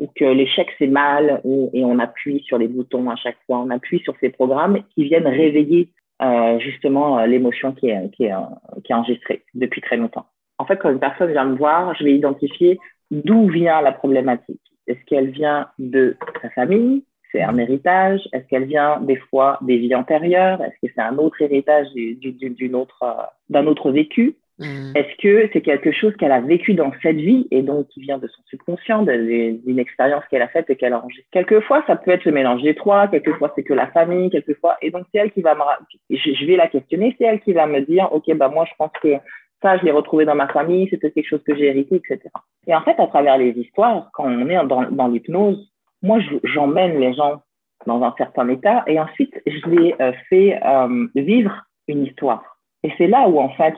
ou 0.00 0.08
que 0.16 0.24
l'échec 0.24 0.68
c'est 0.78 0.88
mal 0.88 1.40
et 1.44 1.84
on 1.84 1.98
appuie 1.98 2.42
sur 2.42 2.58
les 2.58 2.68
boutons 2.68 3.08
à 3.10 3.16
chaque 3.16 3.36
fois, 3.46 3.58
on 3.58 3.70
appuie 3.70 4.00
sur 4.00 4.14
ces 4.20 4.30
programmes 4.30 4.82
qui 4.94 5.04
viennent 5.04 5.28
réveiller 5.28 5.90
euh, 6.22 6.58
justement 6.58 7.18
euh, 7.18 7.26
l'émotion 7.26 7.72
qui 7.72 7.90
est, 7.90 8.10
qui, 8.10 8.24
est, 8.24 8.32
euh, 8.32 8.80
qui 8.82 8.92
est 8.92 8.94
enregistrée 8.94 9.44
depuis 9.54 9.80
très 9.80 9.96
longtemps. 9.96 10.26
En 10.58 10.64
fait, 10.64 10.76
quand 10.76 10.90
une 10.90 10.98
personne 10.98 11.30
vient 11.30 11.44
me 11.44 11.56
voir, 11.56 11.94
je 11.94 12.04
vais 12.04 12.14
identifier 12.14 12.78
d'où 13.10 13.48
vient 13.48 13.80
la 13.80 13.92
problématique. 13.92 14.60
Est-ce 14.86 15.02
qu'elle 15.06 15.30
vient 15.30 15.68
de 15.78 16.16
sa 16.42 16.50
famille? 16.50 17.04
C'est 17.32 17.42
un 17.42 17.56
héritage 17.58 18.20
Est-ce 18.32 18.46
qu'elle 18.48 18.64
vient 18.64 19.00
des 19.00 19.16
fois 19.16 19.58
des 19.62 19.78
vies 19.78 19.94
antérieures? 19.94 20.60
Est-ce 20.62 20.86
que 20.86 20.92
c'est 20.94 21.02
un 21.02 21.16
autre 21.18 21.40
héritage 21.40 21.86
euh, 21.96 23.22
d'un 23.48 23.66
autre 23.66 23.90
vécu? 23.92 24.36
Mm. 24.60 24.92
Est-ce 24.94 25.16
que 25.22 25.50
c'est 25.52 25.60
quelque 25.60 25.92
chose 25.92 26.14
qu'elle 26.16 26.32
a 26.32 26.40
vécu 26.40 26.74
dans 26.74 26.92
cette 27.02 27.16
vie 27.16 27.48
et 27.50 27.62
donc 27.62 27.88
qui 27.88 28.00
vient 28.00 28.18
de 28.18 28.28
son 28.28 28.42
subconscient, 28.44 29.02
d'une 29.02 29.78
expérience 29.78 30.24
qu'elle 30.30 30.42
a 30.42 30.48
faite 30.48 30.70
et 30.70 30.76
qu'elle 30.76 30.92
a 30.92 30.98
enregistrée 30.98 31.26
Quelquefois, 31.32 31.82
ça 31.86 31.96
peut 31.96 32.10
être 32.10 32.24
le 32.24 32.32
mélange 32.32 32.62
des 32.62 32.74
trois, 32.74 33.08
quelquefois 33.08 33.52
c'est 33.56 33.64
que 33.64 33.74
la 33.74 33.88
famille, 33.88 34.30
quelquefois. 34.30 34.76
Et 34.82 34.90
donc, 34.90 35.06
c'est 35.12 35.20
elle 35.20 35.32
qui 35.32 35.42
va 35.42 35.54
me. 35.54 35.62
Je 36.10 36.46
vais 36.46 36.56
la 36.56 36.68
questionner, 36.68 37.16
c'est 37.18 37.24
elle 37.24 37.40
qui 37.40 37.52
va 37.52 37.66
me 37.66 37.80
dire 37.80 38.08
Ok, 38.12 38.32
bah 38.34 38.48
moi, 38.48 38.64
je 38.68 38.74
pense 38.78 38.92
que 39.02 39.16
ça, 39.62 39.76
je 39.78 39.84
l'ai 39.84 39.90
retrouvé 39.90 40.24
dans 40.24 40.34
ma 40.34 40.48
famille, 40.48 40.88
c'était 40.90 41.10
quelque 41.10 41.28
chose 41.28 41.42
que 41.44 41.54
j'ai 41.54 41.66
hérité, 41.66 41.96
etc. 41.96 42.20
Et 42.66 42.74
en 42.74 42.82
fait, 42.82 42.98
à 42.98 43.06
travers 43.06 43.36
les 43.38 43.50
histoires, 43.50 44.10
quand 44.12 44.24
on 44.24 44.48
est 44.48 44.66
dans, 44.66 45.08
l'hypnose, 45.08 45.70
moi, 46.02 46.18
j'emmène 46.44 46.98
les 46.98 47.14
gens 47.14 47.42
dans 47.86 48.02
un 48.02 48.14
certain 48.16 48.48
état 48.48 48.84
et 48.86 48.98
ensuite, 48.98 49.34
je 49.46 49.70
les 49.70 49.94
euh, 50.00 50.12
fais 50.28 50.58
euh, 50.64 51.06
vivre 51.14 51.52
une 51.88 52.04
histoire. 52.04 52.58
Et 52.82 52.92
c'est 52.96 53.06
là 53.06 53.28
où, 53.28 53.38
en 53.38 53.50
fait, 53.50 53.74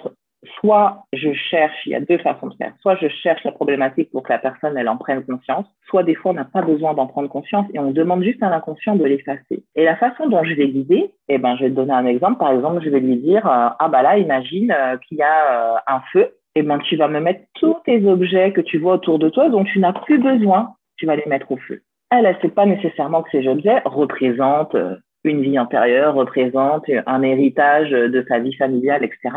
soit 0.61 1.05
je 1.13 1.33
cherche, 1.33 1.77
il 1.87 1.93
y 1.93 1.95
a 1.95 2.01
deux 2.01 2.19
façons 2.19 2.49
de 2.49 2.55
faire, 2.55 2.73
soit 2.81 2.97
je 2.97 3.09
cherche 3.09 3.45
la 3.45 3.53
problématique 3.53 4.11
pour 4.11 4.23
que 4.23 4.33
la 4.33 4.39
personne, 4.39 4.77
elle 4.77 4.89
en 4.89 4.97
prenne 4.97 5.25
conscience, 5.25 5.67
soit 5.87 6.03
des 6.03 6.15
fois, 6.15 6.33
on 6.33 6.35
n'a 6.35 6.45
pas 6.45 6.63
besoin 6.63 6.95
d'en 6.95 7.07
prendre 7.07 7.29
conscience 7.29 7.67
et 7.73 7.79
on 7.79 7.91
demande 7.91 8.23
juste 8.23 8.43
à 8.43 8.51
l'inconscient 8.51 8.97
de 8.97 9.05
l'effacer. 9.05 9.65
Et 9.75 9.85
la 9.85 9.97
façon 9.97 10.29
dont 10.29 10.43
je 10.45 10.55
vais 10.55 10.69
guider, 10.69 11.13
eh 11.29 11.39
ben, 11.39 11.57
je 11.57 11.65
vais 11.65 11.71
te 11.71 11.77
donner 11.77 11.93
un 11.93 12.07
exemple. 12.07 12.39
Par 12.39 12.53
exemple, 12.53 12.83
je 12.85 12.91
vais 12.91 13.01
lui 13.01 13.17
dire, 13.17 13.47
euh, 13.47 13.69
ah 13.79 13.89
bah 13.89 14.03
là, 14.03 14.19
imagine 14.19 14.75
qu'il 15.07 15.19
y 15.19 15.23
a 15.23 15.83
un 15.87 16.01
feu, 16.13 16.35
eh 16.55 16.63
ben, 16.63 16.79
tu 16.81 16.97
vas 16.97 17.09
me 17.09 17.21
mettre 17.21 17.43
tous 17.55 17.77
tes 17.85 18.05
objets 18.07 18.53
que 18.53 18.61
tu 18.61 18.79
vois 18.79 18.95
autour 18.95 19.19
de 19.19 19.29
toi 19.29 19.49
dont 19.49 19.65
tu 19.65 19.79
n'as 19.79 19.93
plus 19.93 20.19
besoin, 20.19 20.75
tu 20.97 21.07
vas 21.07 21.17
les 21.17 21.27
mettre 21.27 21.51
au 21.53 21.57
feu 21.57 21.83
elle, 22.13 22.27
elle 22.27 22.37
sait 22.43 22.49
pas 22.49 22.67
nécessairement 22.67 23.23
que 23.23 23.31
ces 23.31 23.49
objets 23.49 23.81
représentent 23.85 24.75
euh, 24.75 24.97
une 25.25 25.41
vie 25.41 25.59
antérieure, 25.59 26.15
représentent 26.15 26.91
un 27.07 27.23
héritage 27.23 27.91
de 27.91 28.25
sa 28.29 28.39
vie 28.39 28.55
familiale, 28.55 29.05
etc. 29.05 29.31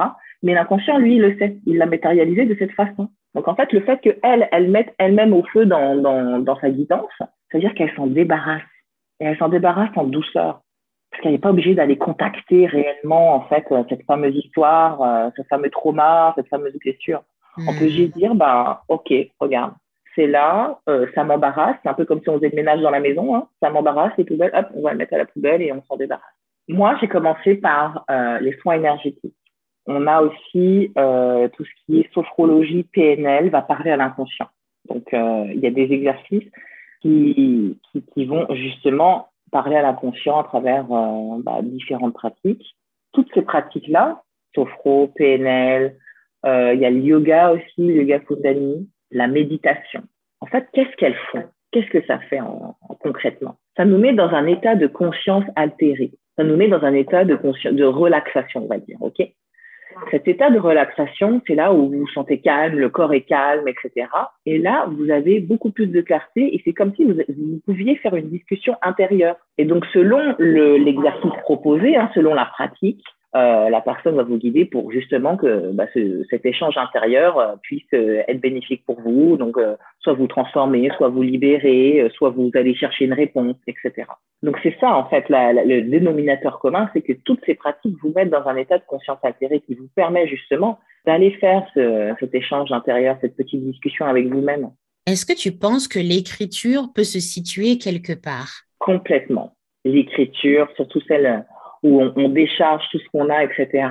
Mais 0.45 0.53
l'inconscient, 0.53 0.99
lui, 0.99 1.15
il 1.15 1.21
le 1.21 1.35
sait. 1.39 1.57
Il 1.65 1.77
l'a 1.77 1.87
matérialisé 1.87 2.45
de 2.45 2.55
cette 2.59 2.71
façon. 2.73 3.09
Donc, 3.33 3.47
en 3.47 3.55
fait, 3.55 3.73
le 3.73 3.81
fait 3.81 3.99
qu'elle, 3.99 4.47
elle 4.51 4.69
mette 4.69 4.93
elle-même 4.99 5.33
au 5.33 5.43
feu 5.43 5.65
dans, 5.65 5.95
dans, 5.95 6.39
dans 6.39 6.59
sa 6.59 6.69
guidance, 6.69 7.11
c'est-à-dire 7.49 7.73
qu'elle 7.73 7.91
s'en 7.95 8.05
débarrasse. 8.05 8.61
Et 9.19 9.25
elle 9.25 9.37
s'en 9.37 9.49
débarrasse 9.49 9.89
en 9.95 10.03
douceur. 10.03 10.61
Parce 11.09 11.23
qu'elle 11.23 11.31
n'est 11.31 11.39
pas 11.39 11.49
obligée 11.49 11.73
d'aller 11.73 11.97
contacter 11.97 12.67
réellement, 12.67 13.35
en 13.35 13.41
fait, 13.47 13.65
euh, 13.71 13.83
cette 13.89 14.05
fameuse 14.05 14.35
histoire, 14.35 15.01
euh, 15.01 15.29
ce 15.35 15.41
fameux 15.49 15.71
trauma, 15.71 16.33
cette 16.35 16.47
fameuse 16.47 16.77
blessure. 16.79 17.23
On 17.57 17.73
peut 17.73 17.85
hmm. 17.85 17.89
juste 17.89 18.15
dire, 18.15 18.35
bah, 18.35 18.83
OK, 18.87 19.11
regarde, 19.39 19.73
c'est 20.13 20.27
là, 20.27 20.79
euh, 20.87 21.07
ça 21.15 21.23
m'embarrasse. 21.23 21.77
C'est 21.81 21.89
un 21.89 21.95
peu 21.95 22.05
comme 22.05 22.21
si 22.21 22.29
on 22.29 22.35
faisait 22.35 22.49
le 22.49 22.55
ménage 22.55 22.81
dans 22.81 22.91
la 22.91 22.99
maison. 22.99 23.35
Hein. 23.35 23.47
Ça 23.63 23.71
m'embarrasse, 23.71 24.13
les 24.19 24.25
poubelles, 24.25 24.51
hop, 24.53 24.67
on 24.75 24.83
va 24.83 24.91
le 24.91 24.97
mettre 24.97 25.15
à 25.15 25.17
la 25.17 25.25
poubelle 25.25 25.63
et 25.63 25.71
on 25.71 25.81
s'en 25.83 25.97
débarrasse. 25.97 26.23
Moi, 26.67 26.95
j'ai 27.01 27.07
commencé 27.07 27.55
par 27.55 28.05
euh, 28.11 28.39
les 28.39 28.53
soins 28.57 28.75
énergétiques. 28.75 29.33
On 29.87 30.07
a 30.07 30.21
aussi 30.21 30.91
euh, 30.97 31.47
tout 31.49 31.63
ce 31.63 31.69
qui 31.85 31.99
est 31.99 32.13
sophrologie, 32.13 32.83
PNL, 32.91 33.49
va 33.49 33.61
parler 33.61 33.91
à 33.91 33.97
l'inconscient. 33.97 34.47
Donc, 34.89 35.07
il 35.11 35.59
y 35.59 35.67
a 35.67 35.71
des 35.71 35.91
exercices 35.91 36.49
qui, 37.01 37.79
qui, 38.13 38.25
vont 38.25 38.45
justement 38.53 39.29
parler 39.51 39.75
à 39.75 39.81
l'inconscient 39.81 40.39
à 40.39 40.43
travers 40.43 40.85
bah, 40.85 41.59
différentes 41.63 42.13
pratiques. 42.13 42.75
Toutes 43.11 43.31
ces 43.33 43.41
pratiques-là, 43.41 44.21
sophro, 44.53 45.07
PNL, 45.15 45.97
il 46.43 46.79
y 46.79 46.85
a 46.85 46.89
le 46.91 46.99
yoga 46.99 47.51
aussi, 47.51 47.87
le 47.87 48.03
yoga 48.03 48.19
Kundalini, 48.19 48.87
la 49.11 49.27
méditation. 49.27 50.03
En 50.41 50.45
fait, 50.45 50.67
qu'est-ce 50.73 50.95
qu'elles 50.97 51.17
font? 51.31 51.43
Qu'est-ce 51.71 51.89
que 51.89 52.05
ça 52.05 52.19
fait 52.19 52.39
concrètement? 52.99 53.55
Ça 53.75 53.85
nous 53.85 53.97
met 53.97 54.13
dans 54.13 54.29
un 54.29 54.45
état 54.45 54.75
de 54.75 54.87
conscience 54.87 55.43
altéré. 55.55 56.11
Ça 56.37 56.43
nous 56.43 56.55
met 56.55 56.67
dans 56.67 56.83
un 56.83 56.93
état 56.93 57.25
de, 57.25 57.35
de 57.71 57.83
relaxation, 57.83 58.63
on 58.63 58.67
va 58.67 58.77
dire. 58.77 58.97
OK? 59.01 59.17
Cet 60.11 60.27
état 60.27 60.49
de 60.49 60.59
relaxation, 60.59 61.41
c'est 61.47 61.55
là 61.55 61.73
où 61.73 61.89
vous 61.89 61.99
vous 61.99 62.07
sentez 62.07 62.39
calme, 62.39 62.77
le 62.77 62.89
corps 62.89 63.13
est 63.13 63.21
calme, 63.21 63.67
etc. 63.67 64.07
Et 64.45 64.57
là, 64.57 64.87
vous 64.91 65.09
avez 65.09 65.39
beaucoup 65.39 65.71
plus 65.71 65.87
de 65.87 66.01
clarté 66.01 66.53
et 66.53 66.61
c'est 66.65 66.73
comme 66.73 66.93
si 66.95 67.05
vous, 67.05 67.13
pouviez 67.65 67.95
faire 67.97 68.15
une 68.15 68.29
discussion 68.29 68.75
intérieure. 68.81 69.35
Et 69.57 69.65
donc, 69.65 69.85
selon 69.93 70.35
l'exercice 70.37 71.31
proposé, 71.43 71.95
hein, 71.95 72.09
selon 72.13 72.33
la 72.33 72.45
pratique, 72.45 73.03
euh, 73.35 73.69
la 73.69 73.81
personne 73.81 74.15
va 74.15 74.23
vous 74.23 74.37
guider 74.37 74.63
pour 74.63 74.91
justement 74.93 75.35
que 75.35 75.71
bah, 75.73 75.87
cet 76.29 76.45
échange 76.45 76.77
intérieur 76.77 77.37
euh, 77.37 77.55
puisse 77.61 77.83
euh, 77.93 78.23
être 78.29 78.39
bénéfique 78.39 78.85
pour 78.85 79.01
vous. 79.01 79.35
Donc, 79.35 79.57
soit 79.99 80.13
vous 80.13 80.27
transformer, 80.27 80.89
soit 80.95 81.09
vous 81.09 81.21
libérer, 81.21 82.09
soit 82.13 82.29
vous 82.29 82.49
allez 82.53 82.75
chercher 82.75 83.05
une 83.05 83.13
réponse, 83.13 83.57
etc. 83.67 84.07
Donc, 84.41 84.57
c'est 84.63 84.75
ça, 84.79 84.95
en 84.95 85.09
fait, 85.09 85.25
le 85.29 85.81
dénominateur 85.81 86.59
commun, 86.59 86.89
c'est 86.93 87.01
que 87.01 87.13
toutes 87.13 87.43
ces 87.45 87.55
pratiques 87.55 87.97
vous 88.01 88.13
mettent 88.15 88.29
dans 88.29 88.47
un 88.47 88.55
état 88.55 88.77
de 88.77 88.83
conscience 88.87 89.19
altérée 89.23 89.61
qui 89.61 89.75
vous 89.75 89.89
permet 89.95 90.27
justement 90.27 90.79
d'aller 91.05 91.31
faire 91.31 91.65
cet 92.19 92.33
échange 92.33 92.71
intérieur, 92.71 93.17
cette 93.21 93.35
petite 93.35 93.63
discussion 93.63 94.05
avec 94.05 94.27
vous-même. 94.27 94.69
Est-ce 95.07 95.25
que 95.25 95.33
tu 95.33 95.51
penses 95.51 95.87
que 95.87 95.99
l'écriture 95.99 96.93
peut 96.93 97.03
se 97.03 97.19
situer 97.19 97.77
quelque 97.77 98.13
part? 98.13 98.63
Complètement. 98.79 99.55
L'écriture, 99.83 100.67
surtout 100.75 101.01
celle 101.07 101.45
où 101.85 102.01
on, 102.01 102.29
décharge 102.29 102.83
tout 102.91 102.97
ce 102.97 103.07
qu'on 103.11 103.29
a, 103.29 103.43
etc. 103.43 103.87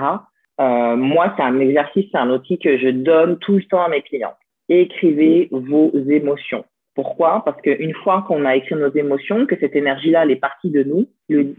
Euh, 0.59 0.95
moi, 0.97 1.33
c'est 1.35 1.43
un 1.43 1.59
exercice, 1.59 2.05
c'est 2.11 2.17
un 2.17 2.29
outil 2.29 2.59
que 2.59 2.77
je 2.77 2.89
donne 2.89 3.39
tout 3.39 3.53
le 3.53 3.63
temps 3.63 3.83
à 3.83 3.87
mes 3.87 4.01
clients. 4.01 4.33
Écrivez 4.67 5.47
vos 5.51 5.91
émotions. 6.09 6.65
Pourquoi? 6.93 7.43
Parce 7.45 7.61
qu'une 7.61 7.93
fois 7.93 8.25
qu'on 8.27 8.43
a 8.45 8.55
écrit 8.55 8.75
nos 8.75 8.93
émotions, 8.93 9.45
que 9.45 9.55
cette 9.59 9.75
énergie-là, 9.75 10.23
elle 10.23 10.31
est 10.31 10.35
partie 10.35 10.71
de 10.71 10.83
nous, 10.83 11.07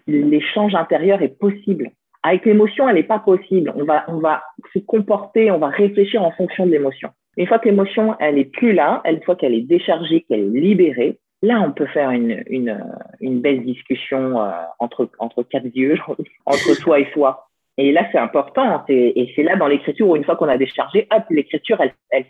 l'échange 0.06 0.74
intérieur 0.74 1.22
est 1.22 1.38
possible. 1.38 1.90
Avec 2.22 2.44
l'émotion, 2.44 2.88
elle 2.88 2.96
n'est 2.96 3.02
pas 3.02 3.18
possible. 3.18 3.72
On 3.74 3.84
va, 3.84 4.04
on 4.08 4.18
va 4.18 4.42
se 4.74 4.78
comporter, 4.80 5.50
on 5.50 5.58
va 5.58 5.68
réfléchir 5.68 6.22
en 6.22 6.32
fonction 6.32 6.66
de 6.66 6.70
l'émotion. 6.70 7.10
Une 7.38 7.46
fois 7.46 7.58
que 7.58 7.68
l'émotion, 7.68 8.14
elle 8.18 8.38
est 8.38 8.50
plus 8.50 8.72
là, 8.72 9.02
une 9.04 9.22
fois 9.22 9.36
qu'elle 9.36 9.54
est 9.54 9.60
déchargée, 9.62 10.22
qu'elle 10.22 10.40
est 10.40 10.60
libérée, 10.60 11.18
Là, 11.42 11.60
on 11.60 11.72
peut 11.72 11.86
faire 11.86 12.10
une, 12.10 12.42
une, 12.46 12.82
une 13.20 13.40
belle 13.40 13.64
discussion 13.64 14.40
euh, 14.40 14.50
entre, 14.78 15.10
entre 15.18 15.42
quatre 15.42 15.66
yeux, 15.74 15.98
entre 16.46 16.74
soi 16.74 17.00
et 17.00 17.08
soi. 17.12 17.48
Et 17.78 17.92
là, 17.92 18.08
c'est 18.10 18.18
important. 18.18 18.84
Et 18.88 19.32
c'est 19.36 19.42
là, 19.42 19.56
dans 19.56 19.66
l'écriture, 19.66 20.08
où 20.08 20.16
une 20.16 20.24
fois 20.24 20.36
qu'on 20.36 20.48
a 20.48 20.56
déchargé, 20.56 21.06
hop, 21.14 21.24
l'écriture, 21.28 21.78
elle, 21.80 21.92
elle, 22.10 22.24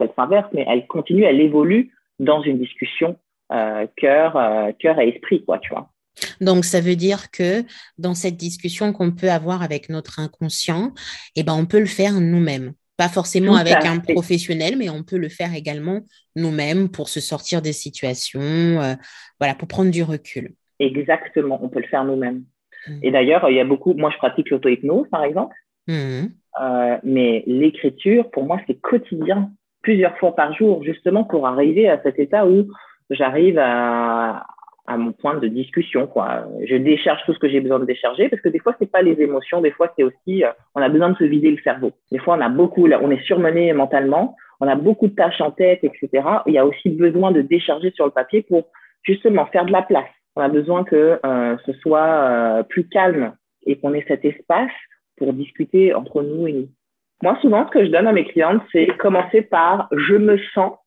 elle 0.00 0.10
s'inverse, 0.16 0.48
mais 0.54 0.64
elle 0.66 0.86
continue, 0.86 1.24
elle 1.24 1.40
évolue 1.40 1.92
dans 2.18 2.42
une 2.42 2.58
discussion 2.58 3.16
euh, 3.52 3.86
cœur, 3.96 4.36
euh, 4.36 4.72
cœur 4.78 4.98
et 4.98 5.08
esprit, 5.08 5.44
quoi, 5.44 5.58
tu 5.58 5.70
vois. 5.70 5.90
Donc, 6.40 6.64
ça 6.64 6.80
veut 6.80 6.96
dire 6.96 7.30
que 7.30 7.62
dans 7.96 8.14
cette 8.14 8.36
discussion 8.36 8.92
qu'on 8.92 9.12
peut 9.12 9.30
avoir 9.30 9.62
avec 9.62 9.88
notre 9.88 10.20
inconscient, 10.20 10.92
eh 11.36 11.42
ben, 11.42 11.54
on 11.54 11.66
peut 11.66 11.78
le 11.80 11.86
faire 11.86 12.14
nous-mêmes. 12.14 12.72
Pas 12.98 13.08
forcément 13.08 13.54
avec 13.54 13.76
un 13.84 14.00
professionnel, 14.00 14.74
mais 14.76 14.90
on 14.90 15.04
peut 15.04 15.18
le 15.18 15.28
faire 15.28 15.54
également 15.54 16.00
nous-mêmes 16.34 16.88
pour 16.88 17.08
se 17.08 17.20
sortir 17.20 17.62
des 17.62 17.72
situations, 17.72 18.40
euh, 18.40 18.94
voilà, 19.38 19.54
pour 19.54 19.68
prendre 19.68 19.92
du 19.92 20.02
recul. 20.02 20.50
Exactement, 20.80 21.60
on 21.62 21.68
peut 21.68 21.80
le 21.80 21.86
faire 21.86 22.04
nous-mêmes. 22.04 22.42
Mmh. 22.88 22.98
Et 23.04 23.10
d'ailleurs, 23.12 23.48
il 23.48 23.56
y 23.56 23.60
a 23.60 23.64
beaucoup, 23.64 23.94
moi 23.94 24.10
je 24.12 24.18
pratique 24.18 24.50
l'auto-hypnose 24.50 25.08
par 25.10 25.22
exemple, 25.22 25.54
mmh. 25.86 25.92
euh, 26.60 26.96
mais 27.04 27.44
l'écriture, 27.46 28.30
pour 28.32 28.44
moi, 28.44 28.60
c'est 28.66 28.80
quotidien, 28.80 29.52
plusieurs 29.82 30.18
fois 30.18 30.34
par 30.34 30.52
jour, 30.54 30.82
justement 30.82 31.22
pour 31.22 31.46
arriver 31.46 31.88
à 31.88 32.02
cet 32.02 32.18
état 32.18 32.46
où 32.48 32.66
j'arrive 33.10 33.58
à, 33.60 34.44
à 34.88 34.96
mon 34.96 35.12
point 35.12 35.36
de 35.36 35.46
discussion. 35.46 36.06
Quoi. 36.06 36.46
Je 36.66 36.76
décharge 36.76 37.20
tout 37.26 37.34
ce 37.34 37.38
que 37.38 37.48
j'ai 37.48 37.60
besoin 37.60 37.78
de 37.78 37.84
décharger 37.84 38.28
parce 38.28 38.40
que 38.42 38.48
des 38.48 38.58
fois, 38.58 38.74
c'est 38.78 38.90
pas 38.90 39.02
les 39.02 39.20
émotions, 39.20 39.60
des 39.60 39.70
fois, 39.70 39.92
c'est 39.96 40.02
aussi, 40.02 40.44
euh, 40.44 40.50
on 40.74 40.80
a 40.80 40.88
besoin 40.88 41.10
de 41.10 41.16
se 41.16 41.24
vider 41.24 41.50
le 41.50 41.58
cerveau. 41.58 41.92
Des 42.10 42.18
fois, 42.18 42.36
on 42.36 42.40
a 42.40 42.48
beaucoup, 42.48 42.88
on 42.88 43.10
est 43.10 43.22
surmené 43.24 43.72
mentalement, 43.74 44.34
on 44.60 44.66
a 44.66 44.74
beaucoup 44.74 45.06
de 45.06 45.14
tâches 45.14 45.40
en 45.40 45.50
tête, 45.50 45.80
etc. 45.84 46.26
Il 46.46 46.54
y 46.54 46.58
a 46.58 46.66
aussi 46.66 46.88
besoin 46.88 47.30
de 47.32 47.42
décharger 47.42 47.92
sur 47.92 48.06
le 48.06 48.10
papier 48.10 48.42
pour 48.42 48.68
justement 49.02 49.46
faire 49.46 49.66
de 49.66 49.72
la 49.72 49.82
place. 49.82 50.08
On 50.36 50.40
a 50.40 50.48
besoin 50.48 50.84
que 50.84 51.20
euh, 51.24 51.56
ce 51.66 51.72
soit 51.74 52.06
euh, 52.06 52.62
plus 52.62 52.88
calme 52.88 53.34
et 53.66 53.78
qu'on 53.78 53.92
ait 53.92 54.04
cet 54.08 54.24
espace 54.24 54.72
pour 55.18 55.34
discuter 55.34 55.92
entre 55.94 56.22
nous 56.22 56.46
et 56.46 56.52
nous. 56.52 56.68
Moi, 57.22 57.36
souvent, 57.42 57.66
ce 57.66 57.72
que 57.72 57.84
je 57.84 57.90
donne 57.90 58.06
à 58.06 58.12
mes 58.12 58.24
clientes, 58.24 58.62
c'est 58.72 58.86
commencer 58.96 59.42
par 59.42 59.88
je 59.92 60.14
me 60.14 60.38
sens 60.54 60.77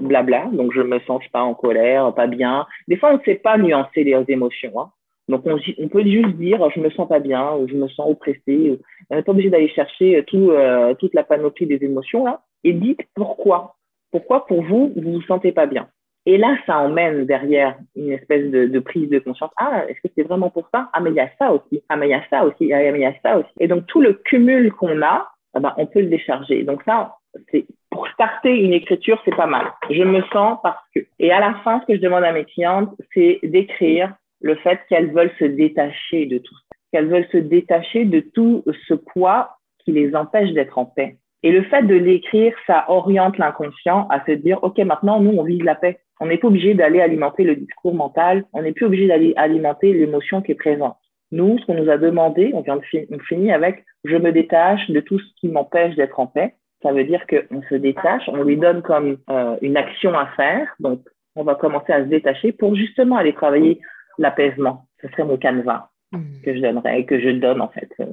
blabla. 0.00 0.46
Donc, 0.52 0.72
je 0.72 0.82
me 0.82 0.98
sens 1.00 1.22
pas 1.32 1.42
en 1.42 1.54
colère, 1.54 2.14
pas 2.14 2.26
bien. 2.26 2.66
Des 2.86 2.96
fois, 2.96 3.10
on 3.12 3.18
ne 3.18 3.22
sait 3.24 3.36
pas 3.36 3.58
nuancer 3.58 4.04
les 4.04 4.24
émotions. 4.28 4.80
Hein. 4.80 4.90
Donc, 5.28 5.42
on, 5.44 5.88
peut 5.88 6.04
juste 6.04 6.36
dire 6.36 6.70
je 6.74 6.80
me 6.80 6.88
sens 6.90 7.08
pas 7.08 7.20
bien 7.20 7.54
ou 7.54 7.68
je 7.68 7.74
me 7.74 7.88
sens 7.88 8.10
oppressé. 8.10 8.78
On 9.10 9.16
n'est 9.16 9.22
pas 9.22 9.32
obligé 9.32 9.50
d'aller 9.50 9.68
chercher 9.68 10.24
euh, 10.34 10.94
toute 10.94 11.14
la 11.14 11.22
panoplie 11.22 11.66
des 11.66 11.84
émotions 11.84 12.24
là. 12.24 12.40
Et 12.64 12.72
dites 12.72 13.00
pourquoi. 13.14 13.74
Pourquoi 14.10 14.46
pour 14.46 14.62
vous, 14.62 14.92
vous 14.96 15.12
vous 15.12 15.22
sentez 15.22 15.52
pas 15.52 15.66
bien? 15.66 15.88
Et 16.24 16.38
là, 16.38 16.56
ça 16.66 16.78
emmène 16.78 17.26
derrière 17.26 17.76
une 17.94 18.10
espèce 18.10 18.50
de, 18.50 18.66
de 18.66 18.78
prise 18.80 19.08
de 19.10 19.18
conscience. 19.18 19.50
Ah, 19.58 19.84
est-ce 19.88 20.00
que 20.00 20.12
c'est 20.16 20.22
vraiment 20.22 20.50
pour 20.50 20.68
ça? 20.72 20.88
Ah, 20.92 21.00
mais 21.00 21.10
il 21.10 21.16
y 21.16 21.20
a 21.20 21.30
ça 21.38 21.52
aussi. 21.52 21.82
Ah, 21.88 21.96
mais 21.96 22.08
il 22.08 22.10
y 22.10 22.14
a 22.14 22.22
ça 22.30 22.44
aussi. 22.44 22.72
Ah, 22.72 22.78
mais 22.90 22.98
il 22.98 23.02
y 23.02 23.06
a 23.06 23.14
ça 23.22 23.38
aussi. 23.38 23.50
Et 23.60 23.68
donc, 23.68 23.86
tout 23.86 24.00
le 24.00 24.14
cumul 24.14 24.72
qu'on 24.72 25.02
a, 25.02 25.28
ah 25.54 25.60
ben, 25.60 25.74
on 25.76 25.86
peut 25.86 26.00
le 26.00 26.08
décharger. 26.08 26.62
Donc 26.62 26.82
ça, 26.84 27.16
c'est 27.50 27.66
pour 27.90 28.06
starter 28.08 28.56
une 28.58 28.72
écriture, 28.72 29.20
c'est 29.24 29.34
pas 29.34 29.46
mal. 29.46 29.66
Je 29.90 30.02
me 30.02 30.22
sens 30.32 30.58
parce 30.62 30.82
que. 30.94 31.00
Et 31.18 31.32
à 31.32 31.40
la 31.40 31.54
fin, 31.64 31.80
ce 31.80 31.86
que 31.86 31.96
je 31.96 32.02
demande 32.02 32.24
à 32.24 32.32
mes 32.32 32.44
clientes, 32.44 32.90
c'est 33.14 33.40
d'écrire 33.42 34.14
le 34.40 34.54
fait 34.56 34.80
qu'elles 34.88 35.12
veulent 35.12 35.32
se 35.38 35.44
détacher 35.44 36.26
de 36.26 36.38
tout 36.38 36.54
ça, 36.54 36.76
qu'elles 36.92 37.08
veulent 37.08 37.28
se 37.32 37.38
détacher 37.38 38.04
de 38.04 38.20
tout 38.20 38.64
ce 38.86 38.94
poids 38.94 39.56
qui 39.84 39.92
les 39.92 40.14
empêche 40.14 40.52
d'être 40.52 40.78
en 40.78 40.84
paix. 40.84 41.16
Et 41.42 41.52
le 41.52 41.62
fait 41.62 41.82
de 41.82 41.94
l'écrire, 41.94 42.52
ça 42.66 42.84
oriente 42.88 43.38
l'inconscient 43.38 44.06
à 44.10 44.24
se 44.26 44.32
dire, 44.32 44.58
OK, 44.62 44.78
maintenant, 44.78 45.20
nous, 45.20 45.38
on 45.38 45.44
vise 45.44 45.62
la 45.62 45.74
paix. 45.74 46.00
On 46.20 46.26
n'est 46.26 46.38
pas 46.38 46.48
obligé 46.48 46.74
d'aller 46.74 47.00
alimenter 47.00 47.44
le 47.44 47.54
discours 47.54 47.94
mental. 47.94 48.44
On 48.52 48.62
n'est 48.62 48.72
plus 48.72 48.86
obligé 48.86 49.06
d'aller 49.06 49.34
alimenter 49.36 49.92
l'émotion 49.92 50.42
qui 50.42 50.52
est 50.52 50.56
présente. 50.56 50.96
Nous, 51.30 51.58
ce 51.58 51.66
qu'on 51.66 51.74
nous 51.74 51.90
a 51.90 51.98
demandé, 51.98 52.50
on 52.54 52.62
vient 52.62 52.76
de 52.76 52.82
on 53.12 53.18
finit 53.20 53.52
avec, 53.52 53.84
je 54.04 54.16
me 54.16 54.32
détache 54.32 54.90
de 54.90 55.00
tout 55.00 55.18
ce 55.18 55.26
qui 55.38 55.48
m'empêche 55.48 55.94
d'être 55.94 56.18
en 56.18 56.26
paix. 56.26 56.54
Ça 56.82 56.92
veut 56.92 57.04
dire 57.04 57.26
qu'on 57.26 57.62
se 57.62 57.74
détache, 57.74 58.22
on 58.28 58.44
lui 58.44 58.56
donne 58.56 58.82
comme 58.82 59.18
euh, 59.30 59.56
une 59.62 59.76
action 59.76 60.16
à 60.16 60.26
faire. 60.36 60.68
Donc, 60.78 61.00
on 61.34 61.42
va 61.42 61.54
commencer 61.54 61.92
à 61.92 62.04
se 62.04 62.08
détacher 62.08 62.52
pour 62.52 62.74
justement 62.74 63.16
aller 63.16 63.32
travailler 63.32 63.80
l'apaisement. 64.18 64.86
Ce 65.00 65.08
serait 65.08 65.24
mon 65.24 65.36
canevas 65.36 65.90
mmh. 66.12 66.42
que 66.44 66.54
je 66.54 66.60
donnerais, 66.60 67.04
que 67.04 67.20
je 67.20 67.30
donne 67.30 67.60
en 67.60 67.68
fait 67.68 67.90
euh, 68.00 68.06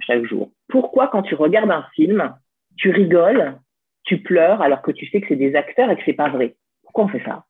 chaque 0.00 0.24
jour. 0.24 0.50
Pourquoi 0.68 1.08
quand 1.08 1.22
tu 1.22 1.34
regardes 1.34 1.70
un 1.70 1.84
film, 1.94 2.34
tu 2.76 2.90
rigoles, 2.90 3.54
tu 4.04 4.18
pleures 4.18 4.62
alors 4.62 4.82
que 4.82 4.90
tu 4.90 5.06
sais 5.06 5.20
que 5.20 5.28
c'est 5.28 5.36
des 5.36 5.54
acteurs 5.54 5.90
et 5.90 5.96
que 5.96 6.02
c'est 6.04 6.12
pas 6.12 6.30
vrai? 6.30 6.56
Pourquoi 6.82 7.04
on 7.04 7.08
fait 7.08 7.22
ça? 7.24 7.44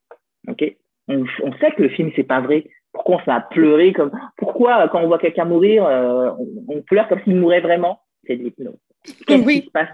Ok? 0.48 0.64
On, 1.08 1.24
sait 1.60 1.72
que 1.72 1.82
le 1.82 1.88
film 1.88 2.10
c'est 2.14 2.24
pas 2.24 2.40
vrai. 2.40 2.66
Pourquoi 2.92 3.16
on 3.16 3.24
s'est 3.24 3.44
pleuré 3.50 3.92
comme 3.92 4.10
Pourquoi 4.36 4.88
quand 4.88 5.00
on 5.00 5.06
voit 5.06 5.18
quelqu'un 5.18 5.44
mourir, 5.44 5.84
euh, 5.84 6.30
on, 6.68 6.82
pleure 6.82 7.08
comme 7.08 7.20
s'il 7.22 7.36
mourait 7.36 7.60
vraiment? 7.60 8.00
C'est 8.26 8.36
de 8.36 8.44
l'hypnose. 8.44 8.78
Qu'est-ce 9.26 9.46
qui 9.46 9.66
se 9.66 9.70
passe? 9.70 9.88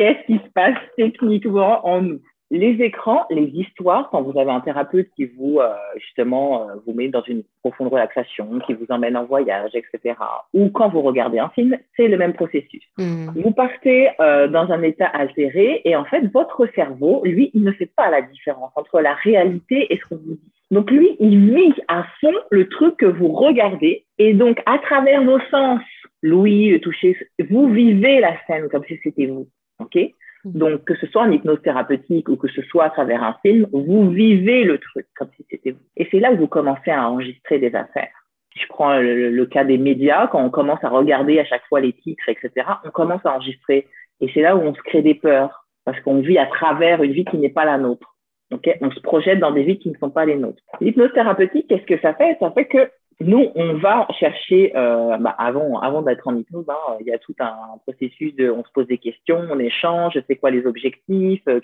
Qu'est-ce 0.00 0.24
qui 0.24 0.38
se 0.38 0.50
passe 0.54 0.78
techniquement 0.96 1.86
en 1.86 2.00
nous? 2.00 2.20
Les 2.50 2.82
écrans, 2.82 3.26
les 3.28 3.48
histoires, 3.48 4.08
quand 4.10 4.22
vous 4.22 4.38
avez 4.40 4.50
un 4.50 4.60
thérapeute 4.60 5.10
qui 5.14 5.26
vous, 5.26 5.58
euh, 5.58 5.74
justement, 5.98 6.70
euh, 6.70 6.74
vous 6.86 6.94
met 6.94 7.08
dans 7.08 7.22
une 7.24 7.42
profonde 7.62 7.88
relaxation, 7.88 8.60
qui 8.60 8.72
vous 8.72 8.86
emmène 8.88 9.14
en 9.14 9.26
voyage, 9.26 9.72
etc., 9.74 10.14
ou 10.54 10.70
quand 10.70 10.88
vous 10.88 11.02
regardez 11.02 11.38
un 11.38 11.50
film, 11.50 11.76
c'est 11.98 12.08
le 12.08 12.16
même 12.16 12.32
processus. 12.32 12.82
Hmm. 12.96 13.28
Vous 13.36 13.50
partez 13.50 14.08
euh, 14.20 14.48
dans 14.48 14.72
un 14.72 14.80
état 14.80 15.04
altéré 15.04 15.82
et 15.84 15.94
en 15.94 16.06
fait, 16.06 16.22
votre 16.32 16.66
cerveau, 16.74 17.20
lui, 17.26 17.50
il 17.52 17.62
ne 17.62 17.72
fait 17.72 17.92
pas 17.94 18.08
la 18.08 18.22
différence 18.22 18.72
entre 18.76 19.02
la 19.02 19.12
réalité 19.12 19.92
et 19.92 19.98
ce 19.98 20.08
qu'on 20.08 20.16
vous 20.16 20.36
dit. 20.36 20.52
Donc 20.70 20.90
lui, 20.90 21.14
il 21.20 21.54
vit 21.54 21.74
à 21.88 22.04
fond 22.22 22.32
le 22.50 22.70
truc 22.70 22.96
que 22.96 23.06
vous 23.06 23.28
regardez 23.28 24.06
et 24.16 24.32
donc 24.32 24.62
à 24.64 24.78
travers 24.78 25.22
vos 25.24 25.40
sens, 25.50 25.82
l'ouïe, 26.22 26.70
le 26.70 26.80
toucher, 26.80 27.18
vous 27.50 27.68
vivez 27.68 28.20
la 28.20 28.34
scène 28.46 28.70
comme 28.70 28.84
si 28.88 28.98
c'était 29.04 29.26
vous. 29.26 29.46
OK 29.80 29.98
Mhm. 30.44 30.52
Donc, 30.52 30.84
que 30.84 30.94
ce 30.96 31.06
soit 31.06 31.22
en 31.22 31.30
hypnose 31.30 31.60
thérapeutique 31.62 32.28
ou 32.28 32.36
que 32.36 32.48
ce 32.48 32.62
soit 32.62 32.84
à 32.84 32.90
travers 32.90 33.22
un 33.22 33.36
film, 33.42 33.66
vous 33.72 34.10
vivez 34.10 34.64
le 34.64 34.78
truc 34.78 35.06
comme 35.16 35.28
si 35.36 35.44
c'était 35.50 35.72
vous. 35.72 35.80
Et 35.96 36.08
c'est 36.10 36.20
là 36.20 36.32
où 36.32 36.36
vous 36.36 36.48
commencez 36.48 36.90
à 36.90 37.08
enregistrer 37.08 37.58
des 37.58 37.74
affaires. 37.74 38.08
Si 38.52 38.60
je 38.60 38.68
prends 38.68 38.98
le, 38.98 39.46
cas 39.46 39.64
des 39.64 39.78
médias, 39.78 40.26
quand 40.28 40.42
on 40.42 40.50
commence 40.50 40.82
à 40.82 40.88
regarder 40.88 41.38
à 41.38 41.44
chaque 41.44 41.64
fois 41.68 41.80
les 41.80 41.92
titres, 41.92 42.28
etc., 42.28 42.66
on 42.84 42.90
commence 42.90 43.24
à 43.24 43.34
enregistrer. 43.34 43.86
Et 44.20 44.30
c'est 44.34 44.40
là 44.40 44.56
où 44.56 44.60
on 44.60 44.74
se 44.74 44.82
crée 44.82 45.02
des 45.02 45.14
peurs, 45.14 45.66
parce 45.84 46.00
qu'on 46.00 46.20
vit 46.20 46.38
à 46.38 46.46
travers 46.46 47.02
une 47.02 47.12
vie 47.12 47.24
qui 47.24 47.38
n'est 47.38 47.50
pas 47.50 47.64
la 47.64 47.78
nôtre. 47.78 48.16
Okay 48.52 48.76
on 48.80 48.90
se 48.90 48.98
projette 48.98 49.38
dans 49.38 49.52
des 49.52 49.62
vies 49.62 49.78
qui 49.78 49.90
ne 49.90 49.96
sont 49.98 50.10
pas 50.10 50.24
les 50.24 50.34
nôtres. 50.34 50.62
L'hypnose 50.80 51.12
thérapeutique, 51.12 51.68
qu'est-ce 51.68 51.86
que 51.86 52.00
ça 52.00 52.14
fait? 52.14 52.36
Ça 52.40 52.50
fait 52.50 52.64
que 52.64 52.90
nous, 53.20 53.48
on 53.54 53.74
va 53.74 54.08
chercher, 54.18 54.72
euh, 54.74 55.18
bah 55.18 55.34
avant, 55.38 55.78
avant 55.80 56.00
d'être 56.00 56.26
en 56.26 56.36
hypnose, 56.36 56.64
hein, 56.68 56.96
il 57.00 57.06
y 57.06 57.12
a 57.12 57.18
tout 57.18 57.34
un 57.38 57.54
processus 57.86 58.34
de, 58.34 58.50
on 58.50 58.64
se 58.64 58.70
pose 58.72 58.86
des 58.86 58.96
questions, 58.96 59.46
on 59.50 59.58
échange, 59.58 60.18
c'est 60.26 60.36
quoi 60.36 60.50
les 60.50 60.64
objectifs, 60.64 61.42
euh, 61.46 61.60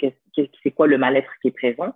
c'est 0.62 0.70
quoi 0.72 0.86
le 0.86 0.98
mal-être 0.98 1.30
qui 1.40 1.48
est 1.48 1.52
présent. 1.52 1.94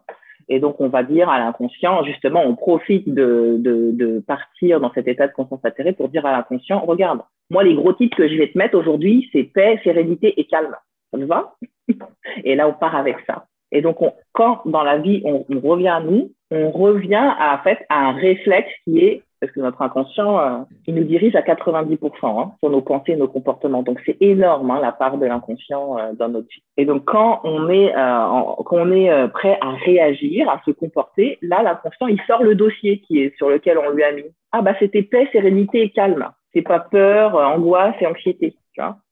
Et 0.48 0.60
donc, 0.60 0.80
on 0.80 0.88
va 0.88 1.02
dire 1.02 1.28
à 1.28 1.38
l'inconscient, 1.38 2.02
justement, 2.04 2.42
on 2.44 2.56
profite 2.56 3.08
de, 3.08 3.56
de, 3.58 3.90
de, 3.92 4.20
partir 4.20 4.80
dans 4.80 4.92
cet 4.94 5.06
état 5.06 5.28
de 5.28 5.32
conscience 5.32 5.60
atterrée 5.62 5.92
pour 5.92 6.08
dire 6.08 6.24
à 6.24 6.32
l'inconscient, 6.32 6.80
regarde, 6.80 7.20
moi, 7.50 7.62
les 7.62 7.74
gros 7.74 7.92
titres 7.92 8.16
que 8.16 8.28
je 8.28 8.36
vais 8.36 8.48
te 8.48 8.56
mettre 8.56 8.78
aujourd'hui, 8.78 9.28
c'est 9.32 9.44
paix, 9.44 9.78
sérénité 9.84 10.40
et 10.40 10.44
calme. 10.44 10.74
Ça 11.12 11.18
te 11.18 11.24
va? 11.24 11.54
Et 12.44 12.54
là, 12.54 12.66
on 12.66 12.72
part 12.72 12.96
avec 12.96 13.16
ça. 13.26 13.46
Et 13.72 13.82
donc, 13.82 14.00
on, 14.00 14.12
quand 14.32 14.62
dans 14.64 14.82
la 14.82 14.98
vie, 14.98 15.20
on, 15.24 15.44
on, 15.50 15.60
revient 15.60 15.88
à 15.88 16.00
nous, 16.00 16.32
on 16.50 16.70
revient 16.70 17.34
à, 17.38 17.56
en 17.56 17.62
fait, 17.62 17.84
à 17.88 18.08
un 18.08 18.12
réflexe 18.12 18.70
qui 18.84 18.98
est 19.00 19.22
parce 19.40 19.52
que 19.52 19.60
notre 19.60 19.80
inconscient, 19.82 20.38
euh, 20.38 20.58
il 20.86 20.94
nous 20.94 21.04
dirige 21.04 21.34
à 21.34 21.40
90% 21.40 21.98
hein, 22.22 22.52
sur 22.60 22.70
nos 22.70 22.82
pensées 22.82 23.16
nos 23.16 23.28
comportements. 23.28 23.82
Donc 23.82 24.00
c'est 24.04 24.16
énorme 24.20 24.70
hein, 24.70 24.80
la 24.80 24.92
part 24.92 25.16
de 25.18 25.26
l'inconscient 25.26 25.98
euh, 25.98 26.12
dans 26.12 26.28
notre 26.28 26.48
vie. 26.48 26.62
Et 26.76 26.84
donc 26.84 27.04
quand 27.06 27.40
on 27.44 27.68
est, 27.70 27.94
euh, 27.94 28.62
quand 28.64 28.76
on 28.76 28.92
est 28.92 29.28
prêt 29.28 29.58
à 29.60 29.70
réagir, 29.70 30.48
à 30.50 30.60
se 30.64 30.70
comporter, 30.70 31.38
là 31.42 31.62
l'inconscient 31.62 32.06
il 32.06 32.20
sort 32.26 32.42
le 32.42 32.54
dossier 32.54 33.00
qui 33.00 33.20
est 33.20 33.36
sur 33.36 33.48
lequel 33.48 33.78
on 33.78 33.90
lui 33.90 34.04
a 34.04 34.12
mis. 34.12 34.24
Ah 34.52 34.62
bah 34.62 34.74
c'était 34.78 35.02
paix, 35.02 35.28
sérénité 35.32 35.82
et 35.82 35.90
calme. 35.90 36.28
C'est 36.52 36.62
pas 36.62 36.80
peur, 36.80 37.34
angoisse 37.34 37.94
et 38.00 38.06
anxiété. 38.06 38.54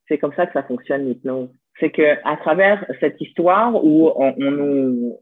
C'est 0.08 0.18
comme 0.18 0.32
ça 0.34 0.46
que 0.46 0.52
ça 0.52 0.62
fonctionne 0.62 1.06
l'hypnose 1.06 1.50
c'est 1.80 1.90
que 1.90 2.16
à 2.24 2.36
travers 2.36 2.84
cette 3.00 3.20
histoire 3.20 3.84
où 3.84 4.10
on, 4.16 4.34
nous, 4.40 5.18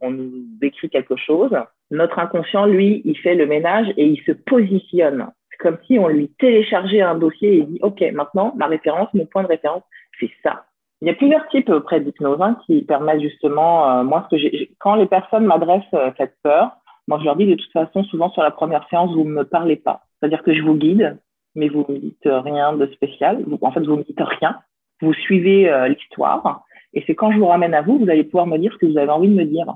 décrit 0.60 0.88
quelque 0.88 1.16
chose, 1.16 1.50
notre 1.90 2.18
inconscient, 2.18 2.66
lui, 2.66 3.02
il 3.04 3.16
fait 3.18 3.34
le 3.34 3.46
ménage 3.46 3.88
et 3.96 4.06
il 4.06 4.20
se 4.22 4.32
positionne. 4.32 5.26
C'est 5.50 5.58
comme 5.58 5.78
si 5.86 5.98
on 5.98 6.08
lui 6.08 6.28
téléchargeait 6.38 7.02
un 7.02 7.16
dossier 7.16 7.54
et 7.54 7.58
il 7.58 7.66
dit, 7.66 7.78
OK, 7.82 8.02
maintenant, 8.12 8.54
ma 8.56 8.66
référence, 8.66 9.08
mon 9.14 9.26
point 9.26 9.42
de 9.42 9.48
référence, 9.48 9.82
c'est 10.18 10.30
ça. 10.42 10.64
Il 11.02 11.08
y 11.08 11.10
a 11.10 11.14
plusieurs 11.14 11.46
types 11.48 11.68
auprès 11.68 12.00
d'hypnose 12.00 12.40
hein, 12.40 12.58
qui 12.66 12.82
permettent 12.82 13.20
justement, 13.20 13.90
euh, 13.90 14.02
moi, 14.02 14.26
quand 14.78 14.94
les 14.94 15.06
personnes 15.06 15.44
m'adressent 15.44 15.82
euh, 15.94 16.10
cette 16.16 16.36
peur, 16.42 16.70
moi, 17.06 17.18
je 17.20 17.24
leur 17.24 17.36
dis 17.36 17.46
de 17.46 17.54
toute 17.54 17.72
façon, 17.72 18.02
souvent 18.04 18.30
sur 18.30 18.42
la 18.42 18.50
première 18.50 18.88
séance, 18.88 19.12
vous 19.12 19.24
ne 19.24 19.30
me 19.30 19.44
parlez 19.44 19.76
pas. 19.76 20.02
C'est-à-dire 20.18 20.42
que 20.42 20.54
je 20.54 20.62
vous 20.62 20.74
guide, 20.74 21.18
mais 21.54 21.68
vous 21.68 21.84
ne 21.88 21.94
me 21.94 22.00
dites 22.00 22.24
rien 22.24 22.72
de 22.72 22.86
spécial. 22.86 23.44
En 23.60 23.70
fait, 23.70 23.80
vous 23.80 23.92
ne 23.92 23.98
me 23.98 24.04
dites 24.04 24.20
rien 24.20 24.56
vous 25.00 25.14
suivez 25.14 25.68
euh, 25.68 25.88
l'histoire. 25.88 26.62
Et 26.94 27.04
c'est 27.06 27.14
quand 27.14 27.30
je 27.30 27.38
vous 27.38 27.46
ramène 27.46 27.74
à 27.74 27.82
vous, 27.82 27.98
vous 27.98 28.08
allez 28.08 28.24
pouvoir 28.24 28.46
me 28.46 28.56
dire 28.56 28.72
ce 28.72 28.78
que 28.78 28.86
vous 28.86 28.96
avez 28.96 29.10
envie 29.10 29.28
de 29.28 29.34
me 29.34 29.44
dire, 29.44 29.66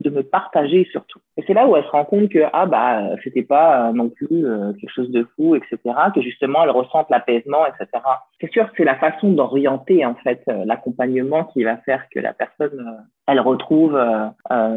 de 0.00 0.08
me 0.08 0.22
partager 0.22 0.88
surtout. 0.90 1.18
Et 1.36 1.44
c'est 1.46 1.52
là 1.52 1.66
où 1.66 1.76
elle 1.76 1.84
se 1.84 1.90
rend 1.90 2.06
compte 2.06 2.30
que 2.30 2.38
ah 2.54 2.64
bah 2.64 3.02
c'était 3.22 3.42
pas 3.42 3.88
euh, 3.88 3.92
non 3.92 4.08
plus 4.08 4.46
euh, 4.46 4.72
quelque 4.72 4.90
chose 4.90 5.10
de 5.10 5.26
fou, 5.36 5.54
etc. 5.56 5.78
Que 6.14 6.22
justement 6.22 6.64
elle 6.64 6.70
ressent 6.70 7.06
l'apaisement, 7.10 7.66
etc. 7.66 8.02
C'est 8.40 8.50
sûr, 8.50 8.66
c'est 8.76 8.84
la 8.84 8.96
façon 8.96 9.32
d'orienter 9.32 10.06
en 10.06 10.14
fait 10.14 10.42
l'accompagnement 10.64 11.44
qui 11.44 11.64
va 11.64 11.76
faire 11.78 12.04
que 12.14 12.18
la 12.18 12.32
personne 12.32 13.04
elle 13.26 13.40
retrouve 13.40 14.00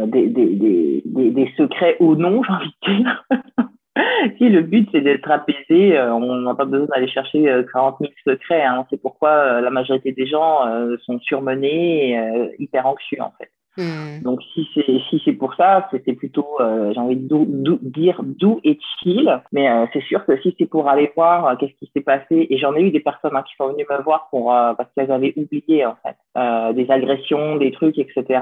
des, 0.08 0.28
des, 0.28 1.02
des, 1.06 1.32
des, 1.32 1.54
secrets 1.56 1.96
ou 2.02 2.16
non, 2.16 2.44
j'ai 2.44 2.54
envie 2.54 2.76
de 2.86 2.94
dire. 2.94 3.26
si 4.38 4.50
le 4.50 4.62
but 4.62 4.90
c'est 4.92 5.02
d'être 5.02 5.30
apaisé, 5.30 5.98
euh, 5.98 6.14
on 6.14 6.36
n'a 6.38 6.56
pas 6.56 6.66
besoin 6.66 6.88
d'aller 6.88 7.08
chercher 7.08 7.64
40 7.72 8.02
euh, 8.02 8.08
000 8.26 8.36
secrets. 8.36 8.64
Hein. 8.64 8.86
C'est 8.90 9.02
pourquoi 9.02 9.30
euh, 9.30 9.62
la 9.62 9.70
majorité 9.70 10.12
des 10.12 10.26
gens 10.26 10.62
sont 11.06 11.20
surmenés 11.20 12.12
et 12.12 12.56
hyper 12.60 12.88
anxieux 12.88 13.22
en 13.22 13.34
fait. 13.38 13.52
Hmm. 13.76 14.22
Donc 14.22 14.40
si 14.54 14.68
c'est 14.76 15.00
si 15.10 15.20
c'est 15.26 15.34
pour 15.34 15.56
ça, 15.56 15.90
c'est 15.92 16.14
plutôt 16.14 16.48
j'ai 16.60 17.00
envie 17.00 17.16
de 17.16 17.80
dire 17.82 18.22
doux 18.24 18.60
et 18.64 18.78
chill. 19.00 19.42
Mais 19.52 19.68
c'est 19.94 20.04
sûr 20.04 20.26
que 20.26 20.40
si 20.42 20.56
c'est 20.60 20.68
pour 20.68 20.88
aller 20.90 21.12
voir 21.16 21.58
qu'est-ce 21.58 21.74
qui 21.80 21.92
s'est 21.94 22.04
passé 22.04 22.48
et 22.50 22.58
j'en 22.58 22.76
ai 22.76 22.82
eu 22.82 22.92
des 22.92 23.00
personnes 23.00 23.36
hein, 23.36 23.44
qui 23.48 23.56
sont 23.56 23.70
venues 23.70 23.86
me 23.90 24.04
voir 24.04 24.28
pour 24.30 24.50
parce 24.52 24.90
qu'elles 24.96 25.12
avaient 25.12 25.34
oublié 25.38 25.86
en 25.86 25.96
fait 26.04 26.74
des 26.76 26.92
agressions, 26.92 27.56
des 27.56 27.72
trucs, 27.72 27.98
etc. 27.98 28.42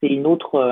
c'est 0.00 0.08
une 0.08 0.26
autre 0.26 0.64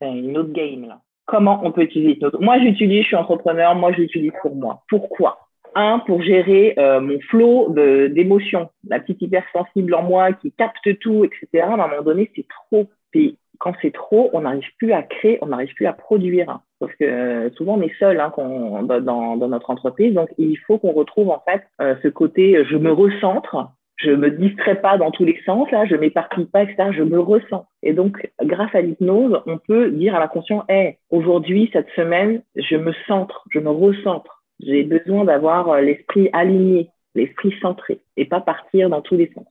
c'est 0.00 0.12
une 0.12 0.38
autre 0.38 0.52
game 0.52 0.86
là 0.86 1.00
comment 1.26 1.60
on 1.64 1.72
peut 1.72 1.82
utiliser. 1.82 2.18
Moi, 2.40 2.58
j'utilise, 2.60 3.02
je 3.02 3.08
suis 3.08 3.16
entrepreneur, 3.16 3.74
moi, 3.74 3.92
j'utilise 3.92 4.32
pour 4.42 4.54
moi. 4.54 4.82
Pourquoi? 4.88 5.38
Un, 5.74 5.98
pour 6.00 6.22
gérer 6.22 6.74
euh, 6.78 7.00
mon 7.00 7.18
flot 7.20 7.70
d'émotions. 7.70 8.70
La 8.88 9.00
petite 9.00 9.22
hypersensible 9.22 9.94
en 9.94 10.02
moi 10.02 10.32
qui 10.32 10.52
capte 10.52 10.98
tout, 11.00 11.24
etc. 11.24 11.64
À 11.64 11.72
un 11.72 11.76
moment 11.76 12.02
donné, 12.02 12.30
c'est 12.36 12.46
trop. 12.48 12.88
Puis 13.10 13.38
quand 13.58 13.74
c'est 13.82 13.92
trop, 13.92 14.30
on 14.34 14.42
n'arrive 14.42 14.68
plus 14.78 14.92
à 14.92 15.02
créer, 15.02 15.38
on 15.42 15.46
n'arrive 15.46 15.74
plus 15.74 15.86
à 15.86 15.92
produire. 15.92 16.60
Parce 16.78 16.92
que 16.94 17.04
euh, 17.04 17.50
souvent, 17.56 17.78
on 17.78 17.82
est 17.82 17.98
seul 17.98 18.20
hein, 18.20 18.32
dans, 18.36 19.36
dans, 19.36 19.48
notre 19.48 19.70
entreprise. 19.70 20.14
Donc, 20.14 20.28
il 20.38 20.56
faut 20.58 20.78
qu'on 20.78 20.92
retrouve 20.92 21.30
en 21.30 21.42
fait 21.44 21.64
euh, 21.80 21.96
ce 22.02 22.08
côté 22.08 22.64
je 22.64 22.76
me 22.76 22.92
recentre 22.92 23.56
je 23.96 24.10
me 24.10 24.30
distrais 24.30 24.80
pas 24.80 24.98
dans 24.98 25.10
tous 25.10 25.24
les 25.24 25.40
sens, 25.46 25.70
là, 25.70 25.84
je 25.86 25.94
m'éparpille 25.94 26.46
pas, 26.46 26.62
etc. 26.62 26.90
Je 26.92 27.02
me 27.02 27.18
ressens. 27.18 27.66
Et 27.82 27.92
donc, 27.92 28.28
grâce 28.42 28.74
à 28.74 28.80
l'hypnose, 28.80 29.40
on 29.46 29.58
peut 29.58 29.90
dire 29.90 30.14
à 30.14 30.20
l'inconscient, 30.20 30.64
hey, 30.68 30.98
aujourd'hui, 31.10 31.70
cette 31.72 31.88
semaine, 31.90 32.42
je 32.56 32.76
me 32.76 32.92
centre, 33.06 33.44
je 33.50 33.60
me 33.60 33.70
recentre. 33.70 34.42
J'ai 34.60 34.82
besoin 34.82 35.24
d'avoir 35.24 35.68
euh, 35.68 35.80
l'esprit 35.80 36.28
aligné, 36.32 36.90
l'esprit 37.14 37.54
centré, 37.60 38.00
et 38.16 38.24
pas 38.24 38.40
partir 38.40 38.90
dans 38.90 39.00
tous 39.00 39.16
les 39.16 39.30
sens. 39.34 39.46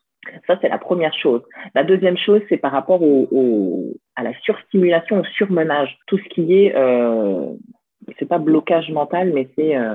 Ça, 0.48 0.58
c'est 0.62 0.70
la 0.70 0.78
première 0.78 1.14
chose. 1.14 1.42
La 1.76 1.84
deuxième 1.84 2.18
chose, 2.18 2.42
c'est 2.48 2.58
par 2.58 2.72
rapport 2.72 3.02
à 4.16 4.24
la 4.24 4.34
surstimulation, 4.42 5.20
au 5.20 5.24
surmenage. 5.26 5.98
Tout 6.08 6.18
ce 6.18 6.30
qui 6.30 6.64
est, 6.64 6.74
euh, 6.76 7.52
c'est 8.20 8.28
pas 8.28 8.38
blocage 8.38 8.90
mental, 8.92 9.32
mais 9.34 9.48
c'est 9.56 9.76
euh, 9.76 9.94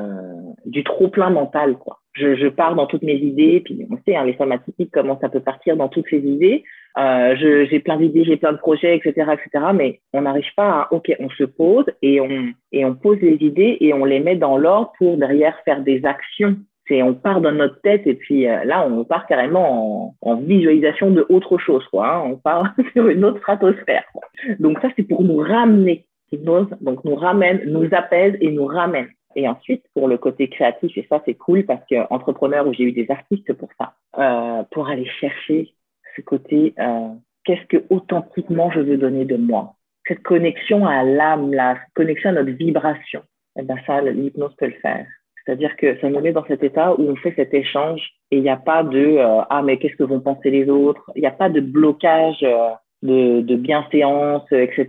du 0.67 0.85
trop 0.85 1.09
plein 1.09 1.31
mental, 1.31 1.77
quoi 1.77 1.99
je, 2.19 2.35
je, 2.37 2.49
pars 2.49 2.75
dans 2.75 2.87
toutes 2.87 3.03
mes 3.03 3.17
idées, 3.17 3.61
puis 3.65 3.87
on 3.91 3.97
sait, 4.05 4.17
hein, 4.17 4.25
les 4.25 4.37
sommes 4.37 4.53
atypiques, 4.53 4.91
comment 4.93 5.19
ça 5.21 5.29
peut 5.29 5.41
partir 5.41 5.77
dans 5.77 5.89
toutes 5.89 6.07
ces 6.11 6.19
idées. 6.19 6.65
euh, 6.99 7.37
j'ai 7.71 7.81
plein 7.81 7.97
d'idées, 7.97 8.25
j'ai 8.25 8.37
plein 8.37 8.53
de 8.53 8.59
projets, 8.59 8.97
etc., 8.97 9.33
etc. 9.33 9.67
Mais 9.75 10.01
on 10.13 10.23
n'arrive 10.23 10.53
pas 10.57 10.69
à, 10.69 10.89
ok, 10.93 11.15
on 11.21 11.31
se 11.31 11.45
pose 11.45 11.87
et 12.03 12.21
on, 12.21 12.53
et 12.73 12.85
on 12.85 12.95
pose 12.95 13.19
les 13.21 13.39
idées 13.41 13.77
et 13.81 13.95
on 13.95 14.05
les 14.05 14.21
met 14.21 14.37
dans 14.37 14.59
l'ordre 14.59 14.93
pour 14.99 15.17
derrière 15.17 15.59
faire 15.65 15.83
des 15.83 16.05
actions. 16.05 16.57
C'est, 16.89 17.03
on 17.03 17.13
part 17.13 17.43
dans 17.43 17.53
notre 17.53 17.81
tête 17.83 18.07
et 18.07 18.15
puis 18.15 18.49
euh, 18.49 18.65
là, 18.65 18.87
on 18.89 19.05
part 19.05 19.27
carrément 19.27 20.15
en, 20.23 20.31
en, 20.31 20.37
visualisation 20.37 21.11
de 21.11 21.27
autre 21.29 21.59
chose, 21.59 21.87
quoi. 21.89 22.17
Hein. 22.17 22.23
On 22.33 22.37
part 22.37 22.75
sur 22.95 23.09
une 23.09 23.25
autre 23.25 23.39
stratosphère. 23.39 24.05
Quoi. 24.13 24.23
Donc 24.59 24.79
ça, 24.81 24.89
c'est 24.97 25.07
pour 25.07 25.23
nous 25.23 25.37
ramener. 25.37 26.07
Donc 26.33 27.05
nous 27.05 27.15
ramène, 27.15 27.63
nous 27.67 27.89
apaise 27.93 28.37
et 28.41 28.51
nous 28.51 28.67
ramène. 28.67 29.09
Et 29.37 29.49
ensuite, 29.49 29.85
pour 29.95 30.09
le 30.09 30.19
côté 30.19 30.49
créatif, 30.49 30.97
et 30.97 31.07
ça, 31.09 31.23
c'est 31.25 31.35
cool 31.35 31.65
parce 31.65 31.85
que 31.89 31.97
entrepreneur 32.13 32.67
où 32.67 32.73
j'ai 32.73 32.85
eu 32.85 32.93
des 32.93 33.11
artistes 33.11 33.53
pour 33.53 33.69
ça, 33.79 33.95
euh, 34.19 34.63
pour 34.71 34.89
aller 34.89 35.07
chercher 35.21 35.75
ce 36.17 36.23
côté, 36.23 36.75
euh, 36.79 37.09
qu'est-ce 37.45 37.67
que 37.67 37.85
authentiquement 37.91 38.71
je 38.71 38.81
veux 38.81 38.97
donner 38.97 39.25
de 39.25 39.37
moi? 39.37 39.75
Cette 40.07 40.23
connexion 40.23 40.87
à 40.87 41.05
l'âme, 41.05 41.53
la 41.53 41.79
connexion 41.95 42.31
à 42.31 42.33
notre 42.33 42.51
vibration. 42.51 43.21
Et 43.57 43.61
eh 43.61 43.63
ben 43.63 43.77
ça, 43.87 44.01
l'hypnose 44.01 44.55
peut 44.57 44.67
le 44.67 44.81
faire. 44.81 45.07
C'est-à-dire 45.49 45.77
que 45.77 45.99
ça 46.01 46.11
nous 46.11 46.21
met 46.21 46.33
dans 46.33 46.45
cet 46.47 46.63
état 46.63 46.95
où 46.99 47.09
on 47.09 47.17
fait 47.17 47.33
cet 47.35 47.55
échange 47.55 48.03
et 48.31 48.37
il 48.37 48.43
n'y 48.43 48.51
a 48.51 48.57
pas 48.57 48.83
de 48.83 49.17
euh, 49.17 49.41
ah 49.49 49.63
mais 49.63 49.79
qu'est-ce 49.79 49.97
que 49.97 50.05
vont 50.05 50.21
penser 50.21 50.51
les 50.51 50.69
autres 50.69 51.11
Il 51.17 51.21
n'y 51.21 51.27
a 51.27 51.33
pas 51.33 51.49
de 51.49 51.61
blocage 51.61 52.43
euh, 52.43 52.71
de, 53.03 53.41
de 53.41 53.55
bienséance, 53.55 54.51
etc., 54.51 54.87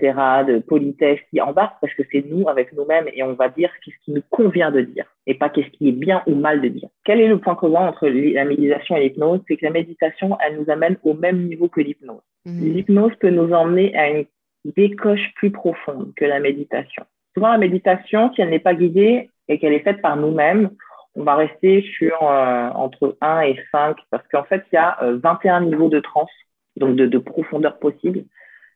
de 0.48 0.60
politesse 0.60 1.19
qui 1.30 1.39
embarque 1.41 1.76
parce 1.80 1.93
que 1.93 2.04
c'est 2.12 2.26
nous 2.28 2.50
avec 2.50 2.74
nous-mêmes 2.74 3.08
et 3.13 3.22
on 3.24 3.34
va 3.34 3.50
dire 3.50 3.69
ce 3.86 3.91
qui 4.04 4.12
nous 4.12 4.24
convient 4.30 4.72
de 4.72 4.82
dire 4.82 5.06
et 5.28 5.36
pas 5.36 5.50
qu'est-ce 5.50 5.69
qui 5.69 5.89
est 5.89 5.93
bien 5.93 6.24
ou 6.26 6.34
mal 6.34 6.62
de 6.62 6.69
dire. 6.69 6.89
Quel 7.06 7.22
est 7.22 7.28
le 7.28 7.39
point 7.39 7.56
commun 7.56 7.88
entre 7.88 8.08
la 8.08 8.45
méditation 8.45 8.98
et 8.98 9.02
l'hypnose? 9.02 9.41
C'est 9.48 9.58
que 9.58 9.65
la 9.65 9.72
méditation, 9.72 10.38
elle 10.43 10.60
nous 10.60 10.72
amène 10.72 10.98
au 11.04 11.13
même 11.13 11.48
niveau 11.48 11.67
que 11.67 11.82
l'hypnose. 11.82 12.22
Mmh. 12.45 12.65
L'hypnose 12.65 13.15
peut 13.19 13.30
nous 13.30 13.54
emmener 13.54 13.95
à 13.95 14.10
une 14.10 14.26
décoche 14.65 15.32
plus 15.36 15.52
profonde 15.52 16.12
que 16.15 16.26
la 16.26 16.39
méditation. 16.39 17.04
Souvent, 17.36 17.52
la 17.52 17.58
méditation, 17.60 18.34
si 18.34 18.41
elle 18.41 18.50
n'est 18.50 18.60
pas 18.60 18.74
guidée 18.74 19.30
et 19.48 19.60
qu'elle 19.60 19.74
est 19.74 19.84
faite 19.84 20.02
par 20.02 20.17
nous-mêmes, 20.17 20.72
on 21.15 21.24
va 21.24 21.36
rester 21.36 21.84
sur 21.98 22.15
euh, 22.24 22.69
entre 22.69 23.17
1 23.22 23.41
et 23.41 23.60
5 23.72 23.98
parce 24.10 24.28
qu'en 24.32 24.43
fait, 24.43 24.63
il 24.72 24.76
y 24.76 24.80
a 24.80 24.98
21 25.02 25.62
euh, 25.62 25.65
niveaux 25.65 25.89
de 25.89 26.00
transe 26.00 26.32
donc 26.80 26.96
de, 26.96 27.18
profondeur 27.18 27.78
possible. 27.80 28.24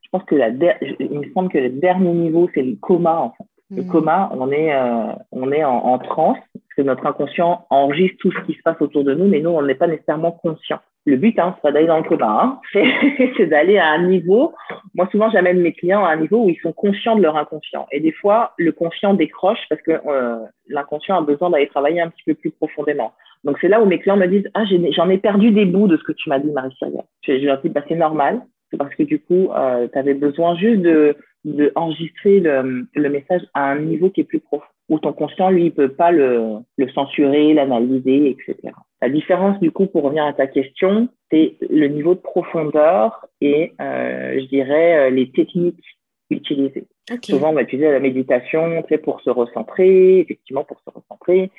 Je 0.01 0.09
pense 0.11 0.23
que 0.25 0.35
la 0.35 0.49
il 0.49 1.19
me 1.19 1.31
semble 1.33 1.49
que 1.49 1.57
le 1.57 1.69
dernier 1.69 2.11
niveau, 2.11 2.49
c'est 2.53 2.61
le 2.61 2.75
coma, 2.75 3.15
en 3.15 3.31
fait. 3.31 3.45
Le 3.71 3.83
mm. 3.83 3.87
coma, 3.87 4.31
on 4.33 4.51
est, 4.51 4.73
euh, 4.73 5.13
on 5.31 5.51
est 5.51 5.63
en, 5.63 5.77
en, 5.77 5.97
transe, 5.97 6.37
parce 6.53 6.73
que 6.77 6.81
notre 6.83 7.05
inconscient 7.05 7.65
enregistre 7.69 8.17
tout 8.19 8.31
ce 8.31 8.39
qui 8.45 8.53
se 8.53 8.61
passe 8.61 8.79
autour 8.81 9.03
de 9.03 9.15
nous, 9.15 9.27
mais 9.27 9.39
nous, 9.39 9.49
on 9.49 9.61
n'est 9.63 9.75
pas 9.75 9.87
nécessairement 9.87 10.31
conscient. 10.31 10.79
Le 11.05 11.17
but, 11.17 11.37
hein, 11.37 11.53
c'est 11.55 11.61
pas 11.61 11.71
d'aller 11.73 11.87
dans 11.87 11.97
le 11.97 12.03
coma, 12.03 12.59
hein. 12.73 12.81
c'est 13.37 13.47
d'aller 13.47 13.77
à 13.77 13.89
un 13.89 14.03
niveau. 14.07 14.53
Moi, 14.95 15.07
souvent, 15.11 15.29
j'amène 15.31 15.59
mes 15.59 15.73
clients 15.73 16.05
à 16.05 16.09
un 16.09 16.15
niveau 16.15 16.45
où 16.45 16.49
ils 16.49 16.59
sont 16.61 16.71
conscients 16.71 17.17
de 17.17 17.21
leur 17.21 17.35
inconscient. 17.35 17.87
Et 17.91 17.99
des 17.99 18.13
fois, 18.13 18.53
le 18.57 18.71
conscient 18.71 19.13
décroche 19.13 19.59
parce 19.69 19.81
que 19.81 19.91
euh, 19.91 20.37
l'inconscient 20.69 21.17
a 21.17 21.21
besoin 21.21 21.49
d'aller 21.49 21.67
travailler 21.67 21.99
un 21.99 22.09
petit 22.09 22.23
peu 22.25 22.35
plus 22.35 22.51
profondément. 22.51 23.13
Donc, 23.43 23.57
c'est 23.59 23.67
là 23.67 23.81
où 23.81 23.85
mes 23.85 23.99
clients 23.99 24.17
me 24.17 24.27
disent 24.27 24.49
Ah, 24.53 24.63
j'en 24.65 25.09
ai, 25.09 25.17
perdu 25.17 25.51
des 25.51 25.65
bouts 25.65 25.87
de 25.87 25.97
ce 25.97 26.03
que 26.03 26.13
tu 26.13 26.29
m'as 26.29 26.39
dit, 26.39 26.51
Marie-Cyria. 26.51 27.03
Je, 27.21 27.39
je, 27.39 27.45
leur 27.45 27.61
dis 27.61 27.69
bah, 27.69 27.83
C'est 27.87 27.95
normal. 27.95 28.41
C'est 28.69 28.77
parce 28.77 28.95
que 28.95 29.03
du 29.03 29.19
coup, 29.19 29.49
euh, 29.51 29.87
tu 29.91 29.99
avais 29.99 30.15
besoin 30.15 30.55
juste 30.55 30.81
de, 30.81 31.15
de 31.45 31.71
enregistrer 31.75 32.39
le, 32.39 32.87
le, 32.95 33.09
message 33.09 33.41
à 33.53 33.71
un 33.71 33.79
niveau 33.79 34.09
qui 34.09 34.21
est 34.21 34.23
plus 34.23 34.39
profond, 34.39 34.65
où 34.89 34.97
ton 34.97 35.13
conscient, 35.13 35.51
lui, 35.51 35.65
il 35.65 35.71
peut 35.71 35.89
pas 35.89 36.11
le, 36.11 36.57
le 36.77 36.89
censurer, 36.89 37.53
l'analyser, 37.53 38.29
etc. 38.29 38.73
La 39.01 39.09
différence, 39.09 39.59
du 39.59 39.69
coup, 39.69 39.85
pour 39.85 40.03
revenir 40.03 40.23
à 40.25 40.33
ta 40.33 40.47
question, 40.47 41.09
c'est 41.29 41.57
le 41.69 41.87
niveau 41.87 42.15
de 42.15 42.19
profondeur 42.19 43.25
et, 43.41 43.73
euh, 43.81 44.39
je 44.39 44.45
dirais, 44.47 45.07
euh, 45.07 45.09
les 45.09 45.29
techniques 45.29 45.83
utilisées. 46.29 46.87
Souvent, 47.21 47.49
on 47.49 47.53
va 47.53 47.63
utiliser 47.63 47.91
la 47.91 47.99
méditation 47.99 48.81
pour 49.03 49.21
se 49.21 49.29
recentrer, 49.29 50.19
effectivement, 50.19 50.63
pour 50.63 50.79
se 50.79 50.89
recentrer. 50.89 51.51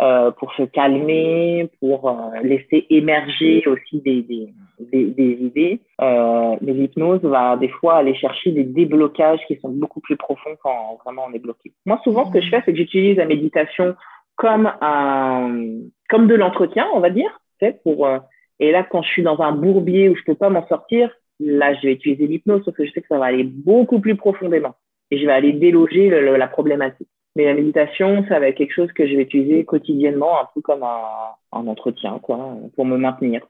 Euh, 0.00 0.30
pour 0.32 0.52
se 0.54 0.62
calmer, 0.62 1.68
pour 1.80 2.08
euh, 2.08 2.40
laisser 2.42 2.86
émerger 2.90 3.62
aussi 3.66 4.00
des, 4.00 4.22
des, 4.22 4.48
des, 4.78 5.04
des 5.06 5.32
idées. 5.40 5.80
Euh, 6.00 6.56
mais 6.60 6.72
l'hypnose 6.72 7.20
va 7.22 7.56
des 7.56 7.68
fois 7.68 7.96
aller 7.96 8.14
chercher 8.14 8.52
des 8.52 8.64
déblocages 8.64 9.40
qui 9.46 9.56
sont 9.56 9.70
beaucoup 9.70 10.00
plus 10.00 10.16
profonds 10.16 10.56
quand 10.62 10.98
vraiment 11.04 11.26
on 11.28 11.32
est 11.34 11.38
bloqué. 11.38 11.72
Moi, 11.84 12.00
souvent, 12.04 12.26
ce 12.26 12.32
que 12.32 12.40
je 12.40 12.48
fais, 12.48 12.62
c'est 12.64 12.72
que 12.72 12.78
j'utilise 12.78 13.16
la 13.16 13.26
méditation 13.26 13.94
comme 14.36 14.72
un, 14.80 15.66
comme 16.08 16.26
de 16.26 16.34
l'entretien, 16.34 16.86
on 16.94 17.00
va 17.00 17.10
dire, 17.10 17.40
pour, 17.84 18.06
euh, 18.06 18.18
et 18.58 18.72
là, 18.72 18.82
quand 18.82 19.02
je 19.02 19.08
suis 19.08 19.22
dans 19.22 19.40
un 19.40 19.52
bourbier 19.52 20.08
où 20.08 20.16
je 20.16 20.22
peux 20.24 20.34
pas 20.34 20.48
m'en 20.48 20.66
sortir, 20.68 21.10
là, 21.38 21.74
je 21.74 21.82
vais 21.82 21.92
utiliser 21.92 22.26
l'hypnose, 22.26 22.64
parce 22.64 22.76
que 22.76 22.84
je 22.86 22.92
sais 22.92 23.02
que 23.02 23.08
ça 23.08 23.18
va 23.18 23.26
aller 23.26 23.44
beaucoup 23.44 24.00
plus 24.00 24.16
profondément 24.16 24.74
et 25.10 25.18
je 25.18 25.26
vais 25.26 25.32
aller 25.32 25.52
déloger 25.52 26.08
la 26.10 26.48
problématique. 26.48 27.08
Mais 27.36 27.44
la 27.44 27.54
méditation, 27.54 28.24
ça 28.28 28.38
va 28.38 28.48
être 28.48 28.56
quelque 28.56 28.74
chose 28.74 28.92
que 28.92 29.06
je 29.06 29.16
vais 29.16 29.22
utiliser 29.22 29.64
quotidiennement, 29.64 30.40
un 30.40 30.48
peu 30.54 30.60
comme 30.60 30.82
un, 30.82 31.66
entretien, 31.66 32.18
quoi, 32.18 32.56
pour 32.74 32.84
me 32.84 32.96
maintenir. 32.96 33.46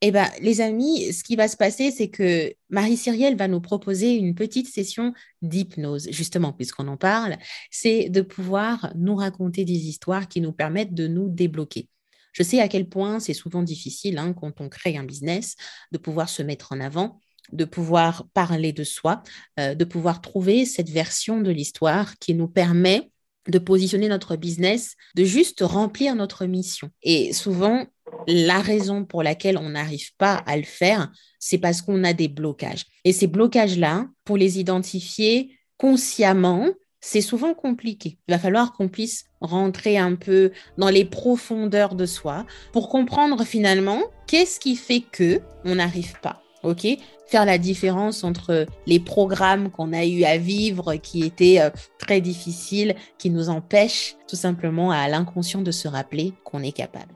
Eh 0.00 0.10
bien, 0.10 0.26
les 0.42 0.60
amis, 0.60 1.12
ce 1.14 1.24
qui 1.24 1.34
va 1.34 1.48
se 1.48 1.56
passer, 1.56 1.90
c'est 1.90 2.10
que 2.10 2.52
Marie 2.68 2.98
Cyrielle 2.98 3.36
va 3.36 3.48
nous 3.48 3.60
proposer 3.60 4.14
une 4.16 4.34
petite 4.34 4.66
session 4.66 5.14
d'hypnose, 5.40 6.08
justement, 6.10 6.52
puisqu'on 6.52 6.88
en 6.88 6.98
parle, 6.98 7.36
c'est 7.70 8.10
de 8.10 8.20
pouvoir 8.20 8.92
nous 8.96 9.16
raconter 9.16 9.64
des 9.64 9.88
histoires 9.88 10.28
qui 10.28 10.42
nous 10.42 10.52
permettent 10.52 10.92
de 10.92 11.06
nous 11.06 11.30
débloquer. 11.30 11.88
Je 12.32 12.42
sais 12.42 12.60
à 12.60 12.68
quel 12.68 12.88
point 12.88 13.20
c'est 13.20 13.32
souvent 13.32 13.62
difficile 13.62 14.18
hein, 14.18 14.34
quand 14.34 14.60
on 14.60 14.68
crée 14.68 14.98
un 14.98 15.04
business 15.04 15.56
de 15.92 15.98
pouvoir 15.98 16.28
se 16.28 16.42
mettre 16.42 16.72
en 16.72 16.80
avant, 16.80 17.20
de 17.52 17.64
pouvoir 17.64 18.26
parler 18.34 18.72
de 18.72 18.84
soi, 18.84 19.22
euh, 19.58 19.74
de 19.74 19.84
pouvoir 19.84 20.20
trouver 20.20 20.66
cette 20.66 20.90
version 20.90 21.40
de 21.40 21.50
l'histoire 21.50 22.18
qui 22.18 22.34
nous 22.34 22.48
permet 22.48 23.10
de 23.48 23.58
positionner 23.58 24.08
notre 24.08 24.36
business, 24.36 24.96
de 25.14 25.24
juste 25.24 25.60
remplir 25.62 26.14
notre 26.14 26.46
mission. 26.46 26.90
Et 27.02 27.32
souvent, 27.32 27.86
la 28.26 28.60
raison 28.60 29.04
pour 29.04 29.22
laquelle 29.22 29.58
on 29.58 29.70
n'arrive 29.70 30.14
pas 30.16 30.34
à 30.46 30.56
le 30.56 30.64
faire, 30.64 31.10
c'est 31.38 31.58
parce 31.58 31.82
qu'on 31.82 32.04
a 32.04 32.12
des 32.12 32.28
blocages. 32.28 32.86
Et 33.04 33.12
ces 33.12 33.26
blocages-là, 33.26 34.06
pour 34.24 34.36
les 34.36 34.58
identifier 34.58 35.58
consciemment, 35.76 36.68
c'est 37.00 37.20
souvent 37.20 37.52
compliqué. 37.52 38.18
Il 38.26 38.32
va 38.32 38.38
falloir 38.38 38.72
qu'on 38.72 38.88
puisse 38.88 39.26
rentrer 39.42 39.98
un 39.98 40.14
peu 40.14 40.52
dans 40.78 40.88
les 40.88 41.04
profondeurs 41.04 41.94
de 41.94 42.06
soi 42.06 42.46
pour 42.72 42.88
comprendre 42.88 43.44
finalement 43.44 44.00
qu'est-ce 44.26 44.58
qui 44.58 44.74
fait 44.74 45.00
que 45.00 45.40
on 45.66 45.74
n'arrive 45.74 46.18
pas. 46.22 46.40
OK? 46.62 46.86
Faire 47.26 47.44
la 47.44 47.58
différence 47.58 48.24
entre 48.24 48.66
les 48.86 49.00
programmes 49.00 49.70
qu'on 49.70 49.92
a 49.92 50.06
eu 50.06 50.24
à 50.24 50.38
vivre 50.38 50.94
qui 50.94 51.24
étaient 51.24 51.60
euh, 51.60 51.68
très 52.04 52.20
difficiles, 52.20 52.94
qui 53.18 53.30
nous 53.30 53.48
empêchent 53.48 54.16
tout 54.28 54.36
simplement 54.36 54.90
à 54.90 55.08
l'inconscient 55.08 55.62
de 55.62 55.70
se 55.70 55.88
rappeler 55.88 56.32
qu'on 56.44 56.62
est 56.62 56.72
capable. 56.72 57.14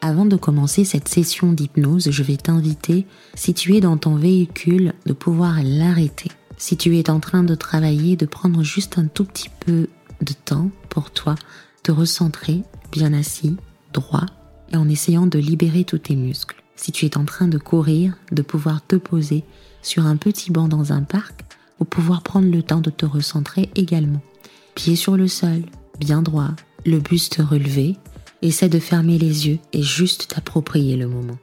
Avant 0.00 0.24
de 0.24 0.36
commencer 0.36 0.84
cette 0.84 1.08
session 1.08 1.52
d'hypnose, 1.52 2.10
je 2.10 2.22
vais 2.22 2.38
t'inviter, 2.38 3.06
si 3.34 3.52
tu 3.52 3.76
es 3.76 3.80
dans 3.80 3.98
ton 3.98 4.16
véhicule, 4.16 4.94
de 5.04 5.12
pouvoir 5.12 5.60
l'arrêter. 5.62 6.30
Si 6.56 6.76
tu 6.76 6.98
es 6.98 7.10
en 7.10 7.20
train 7.20 7.42
de 7.42 7.54
travailler, 7.54 8.16
de 8.16 8.26
prendre 8.26 8.62
juste 8.62 8.98
un 8.98 9.06
tout 9.06 9.24
petit 9.24 9.50
peu 9.60 9.88
de 10.22 10.32
temps 10.32 10.70
pour 10.88 11.10
toi, 11.10 11.34
te 11.82 11.92
recentrer, 11.92 12.62
bien 12.90 13.12
assis, 13.12 13.56
droit, 13.92 14.26
et 14.72 14.76
en 14.76 14.88
essayant 14.88 15.26
de 15.26 15.38
libérer 15.38 15.84
tous 15.84 15.98
tes 15.98 16.16
muscles 16.16 16.60
si 16.80 16.92
tu 16.92 17.04
es 17.04 17.18
en 17.18 17.26
train 17.26 17.46
de 17.46 17.58
courir, 17.58 18.16
de 18.32 18.40
pouvoir 18.40 18.84
te 18.84 18.96
poser 18.96 19.44
sur 19.82 20.06
un 20.06 20.16
petit 20.16 20.50
banc 20.50 20.66
dans 20.66 20.92
un 20.92 21.02
parc 21.02 21.44
ou 21.80 21.84
pouvoir 21.84 22.22
prendre 22.22 22.50
le 22.50 22.62
temps 22.62 22.80
de 22.80 22.90
te 22.90 23.06
recentrer 23.06 23.70
également. 23.74 24.20
Pieds 24.74 24.96
sur 24.96 25.16
le 25.16 25.28
sol, 25.28 25.62
bien 25.98 26.22
droit, 26.22 26.50
le 26.86 26.98
buste 26.98 27.36
relevé, 27.40 27.96
essaie 28.42 28.68
de 28.68 28.78
fermer 28.78 29.18
les 29.18 29.48
yeux 29.48 29.58
et 29.72 29.82
juste 29.82 30.28
t'approprier 30.28 30.96
le 30.96 31.08
moment. 31.08 31.38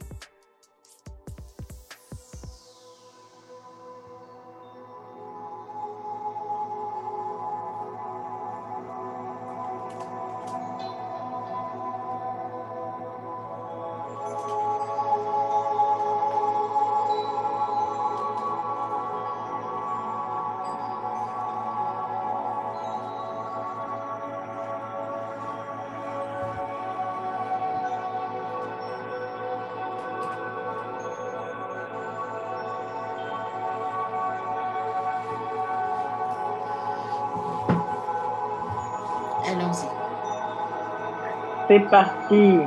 C'est 41.68 41.80
parti. 41.90 42.60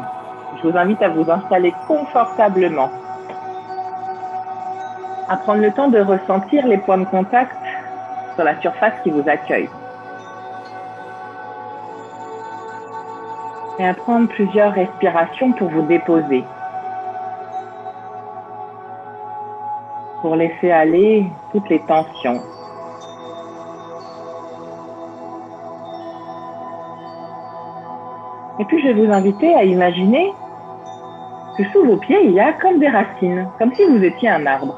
Je 0.57 0.69
vous 0.69 0.77
invite 0.77 1.03
à 1.03 1.09
vous 1.09 1.31
installer 1.31 1.75
confortablement. 1.87 2.91
à 5.31 5.37
prendre 5.37 5.63
le 5.63 5.71
temps 5.71 5.89
de 5.89 6.01
ressentir 6.01 6.67
les 6.67 6.79
points 6.79 6.99
de 6.99 7.05
contact 7.05 7.57
sur 8.35 8.43
la 8.43 8.61
surface 8.61 8.95
qui 9.05 9.11
vous 9.11 9.23
accueille. 9.29 9.71
Et 13.79 13.87
à 13.87 13.95
prendre 13.95 14.29
plusieurs 14.29 14.73
respirations 14.73 15.53
pour 15.53 15.69
vous 15.69 15.83
déposer. 15.83 16.45
Pour 20.21 20.35
laisser 20.35 20.73
aller 20.73 21.27
toutes 21.53 21.69
les 21.69 21.81
tensions. 21.81 22.41
Et 28.61 28.65
puis 28.67 28.79
je 28.83 28.89
vais 28.89 29.07
vous 29.07 29.11
inviter 29.11 29.55
à 29.55 29.65
imaginer 29.65 30.35
que 31.57 31.65
sous 31.73 31.83
vos 31.83 31.97
pieds, 31.97 32.25
il 32.25 32.33
y 32.33 32.41
a 32.41 32.53
comme 32.53 32.79
des 32.79 32.89
racines, 32.89 33.49
comme 33.59 33.73
si 33.73 33.87
vous 33.87 34.05
étiez 34.05 34.29
un 34.29 34.45
arbre. 34.45 34.77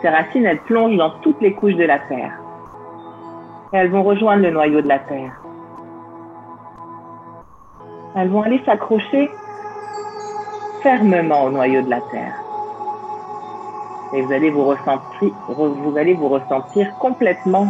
Ces 0.00 0.08
racines, 0.08 0.46
elles 0.46 0.62
plongent 0.62 0.96
dans 0.96 1.10
toutes 1.20 1.40
les 1.42 1.52
couches 1.52 1.76
de 1.76 1.84
la 1.84 1.98
Terre. 1.98 2.32
Et 3.72 3.76
elles 3.76 3.90
vont 3.90 4.02
rejoindre 4.02 4.44
le 4.44 4.50
noyau 4.50 4.80
de 4.80 4.88
la 4.88 4.98
Terre. 4.98 5.42
Elles 8.14 8.30
vont 8.30 8.40
aller 8.40 8.62
s'accrocher 8.64 9.30
fermement 10.82 11.44
au 11.44 11.50
noyau 11.50 11.82
de 11.82 11.90
la 11.90 12.00
Terre. 12.00 12.34
Et 14.14 14.22
vous 14.22 14.32
allez 14.32 14.48
vous 14.48 14.64
ressentir, 14.64 15.34
vous 15.48 15.98
allez 15.98 16.14
vous 16.14 16.28
ressentir 16.28 16.96
complètement 16.98 17.66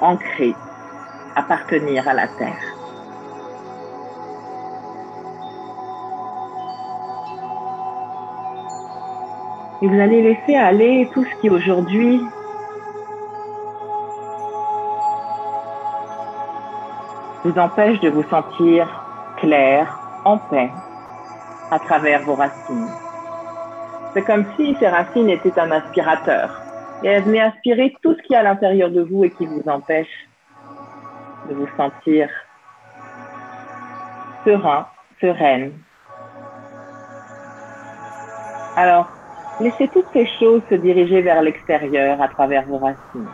ancré, 0.00 0.54
appartenir 1.36 2.06
à 2.08 2.14
la 2.14 2.26
Terre. 2.28 2.78
Et 9.80 9.86
vous 9.86 10.00
allez 10.00 10.22
laisser 10.22 10.56
aller 10.56 11.08
tout 11.14 11.24
ce 11.24 11.40
qui 11.40 11.50
aujourd'hui 11.50 12.20
vous 17.44 17.58
empêche 17.58 18.00
de 18.00 18.10
vous 18.10 18.24
sentir 18.24 18.88
clair, 19.36 20.00
en 20.24 20.38
paix, 20.38 20.70
à 21.70 21.78
travers 21.78 22.22
vos 22.22 22.34
racines. 22.34 22.88
C'est 24.12 24.22
comme 24.22 24.44
si 24.56 24.74
ces 24.80 24.88
racines 24.88 25.28
étaient 25.28 25.58
un 25.58 25.70
aspirateur 25.70 26.60
et 27.04 27.06
elles 27.06 27.22
venaient 27.22 27.42
aspirer 27.42 27.94
tout 28.02 28.14
ce 28.14 28.22
qui 28.22 28.34
est 28.34 28.36
à 28.36 28.42
l'intérieur 28.42 28.90
de 28.90 29.02
vous 29.02 29.24
et 29.24 29.30
qui 29.30 29.46
vous 29.46 29.62
empêche 29.66 30.27
de 31.48 31.54
vous 31.54 31.68
sentir 31.76 32.28
serein, 34.44 34.86
sereine. 35.20 35.72
Alors, 38.76 39.08
Laissez 39.60 39.88
toutes 39.88 40.06
ces 40.12 40.26
choses 40.38 40.62
se 40.70 40.76
diriger 40.76 41.20
vers 41.20 41.42
l'extérieur 41.42 42.22
à 42.22 42.28
travers 42.28 42.64
vos 42.66 42.78
racines. 42.78 43.28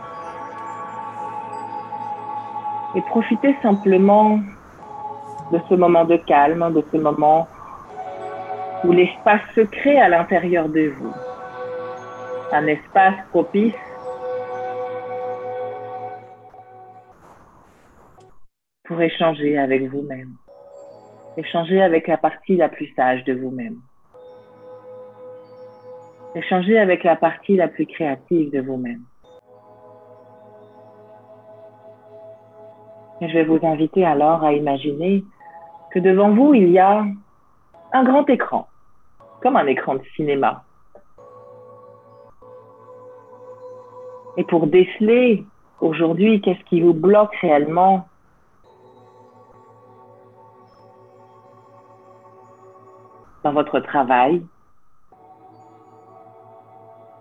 Et 2.95 3.01
profitez 3.01 3.55
simplement 3.61 4.39
de 5.51 5.59
ce 5.69 5.75
moment 5.75 6.03
de 6.03 6.15
calme, 6.15 6.73
de 6.73 6.83
ce 6.91 6.97
moment 6.97 7.47
où 8.83 8.91
l'espace 8.91 9.41
se 9.53 9.61
crée 9.61 9.99
à 9.99 10.09
l'intérieur 10.09 10.67
de 10.67 10.91
vous. 10.97 11.13
Un 12.51 12.65
espace 12.65 13.15
propice 13.29 13.75
pour 18.85 19.01
échanger 19.01 19.57
avec 19.57 19.89
vous-même. 19.89 20.33
Échanger 21.37 21.81
avec 21.81 22.07
la 22.07 22.17
partie 22.17 22.55
la 22.55 22.69
plus 22.69 22.87
sage 22.95 23.23
de 23.25 23.33
vous-même. 23.33 23.77
Échangez 26.35 26.77
avec 26.77 27.03
la 27.03 27.15
partie 27.15 27.55
la 27.55 27.69
plus 27.69 27.85
créative 27.85 28.51
de 28.51 28.59
vous-même. 28.59 29.01
Je 33.21 33.33
vais 33.33 33.45
vous 33.45 33.59
inviter 33.65 34.05
alors 34.05 34.43
à 34.43 34.51
imaginer 34.51 35.23
que 35.91 35.99
devant 35.99 36.31
vous, 36.31 36.53
il 36.53 36.69
y 36.69 36.79
a 36.79 37.05
un 37.93 38.03
grand 38.03 38.29
écran, 38.29 38.67
comme 39.41 39.55
un 39.55 39.65
écran 39.67 39.95
de 39.95 40.03
cinéma. 40.15 40.63
Et 44.35 44.43
pour 44.43 44.67
déceler 44.67 45.45
aujourd'hui 45.79 46.41
qu'est-ce 46.41 46.63
qui 46.65 46.81
vous 46.81 46.93
bloque 46.93 47.33
réellement, 47.37 48.05
dans 53.45 53.53
votre 53.53 53.79
travail, 53.79 54.41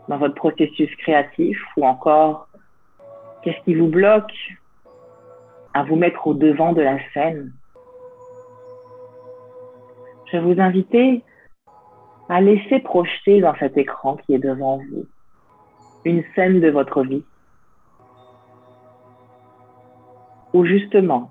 dans 0.09 0.17
votre 0.17 0.35
processus 0.35 0.89
créatif 0.97 1.59
ou 1.77 1.85
encore 1.85 2.49
qu'est-ce 3.43 3.63
qui 3.65 3.75
vous 3.75 3.89
bloque 3.89 4.33
à 5.75 5.83
vous 5.85 5.97
mettre 5.97 6.27
au 6.27 6.33
devant 6.33 6.73
de 6.73 6.81
la 6.81 6.97
scène? 7.13 7.53
Je 10.33 10.39
vais 10.39 10.55
vous 10.55 10.61
inviter 10.63 11.23
à 12.31 12.41
laisser 12.41 12.79
projeter 12.79 13.43
dans 13.43 13.55
cet 13.57 13.77
écran 13.77 14.17
qui 14.17 14.35
est 14.35 14.39
devant 14.39 14.79
vous 14.79 15.05
une 16.07 16.25
scène 16.35 16.59
de 16.59 16.71
votre 16.71 17.03
vie 17.03 17.25
où 20.55 20.65
justement 20.65 21.31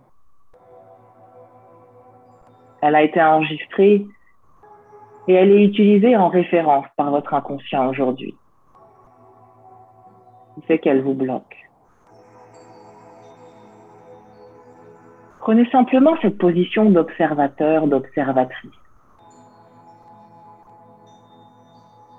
elle 2.84 2.94
a 2.94 3.02
été 3.02 3.20
enregistrée 3.20 4.06
et 5.28 5.34
elle 5.34 5.52
est 5.52 5.66
utilisée 5.66 6.16
en 6.16 6.28
référence 6.28 6.86
par 6.98 7.12
votre 7.12 7.34
inconscient 7.34 7.88
aujourd'hui 7.90 8.36
qui 10.56 10.62
fait 10.62 10.80
qu'elle 10.80 11.02
vous 11.02 11.14
bloque. 11.14 11.58
Prenez 15.40 15.70
simplement 15.72 16.16
cette 16.22 16.38
position 16.38 16.90
d'observateur, 16.90 17.88
d'observatrice. 17.88 18.72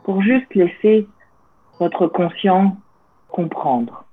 Pour 0.04 0.20
juste 0.20 0.54
laisser 0.54 1.08
votre 1.78 2.06
conscient 2.06 2.76
comprendre. 3.28 4.03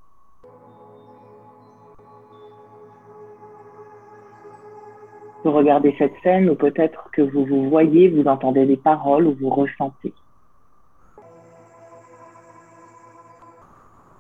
Vous 5.44 5.52
regardez 5.52 5.96
cette 5.98 6.14
scène 6.24 6.50
ou 6.50 6.56
peut-être 6.56 7.10
que 7.12 7.22
vous 7.22 7.46
vous 7.46 7.70
voyez, 7.70 8.10
vous 8.10 8.28
entendez 8.28 8.66
des 8.66 8.78
paroles 8.78 9.28
ou 9.28 9.36
vous 9.40 9.50
ressentez. 9.50 10.14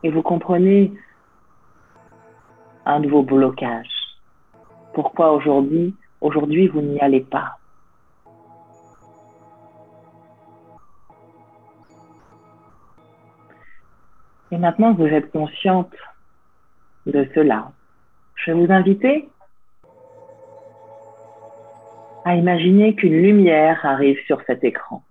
et 0.03 0.09
vous 0.09 0.21
comprenez 0.21 0.93
un 2.85 2.99
de 2.99 3.09
vos 3.09 3.23
blocages. 3.23 4.17
Pourquoi 4.93 5.31
aujourd'hui, 5.33 5.95
aujourd'hui 6.19 6.67
vous 6.67 6.81
n'y 6.81 6.99
allez 6.99 7.21
pas? 7.21 7.57
Et 14.51 14.57
maintenant 14.57 14.93
vous 14.93 15.05
êtes 15.05 15.31
consciente 15.31 15.93
de 17.05 17.27
cela, 17.33 17.71
je 18.35 18.51
vais 18.51 18.65
vous 18.65 18.71
inviter 18.71 19.29
à 22.25 22.35
imaginer 22.35 22.95
qu'une 22.95 23.21
lumière 23.21 23.85
arrive 23.85 24.19
sur 24.25 24.41
cet 24.43 24.63
écran. 24.63 25.03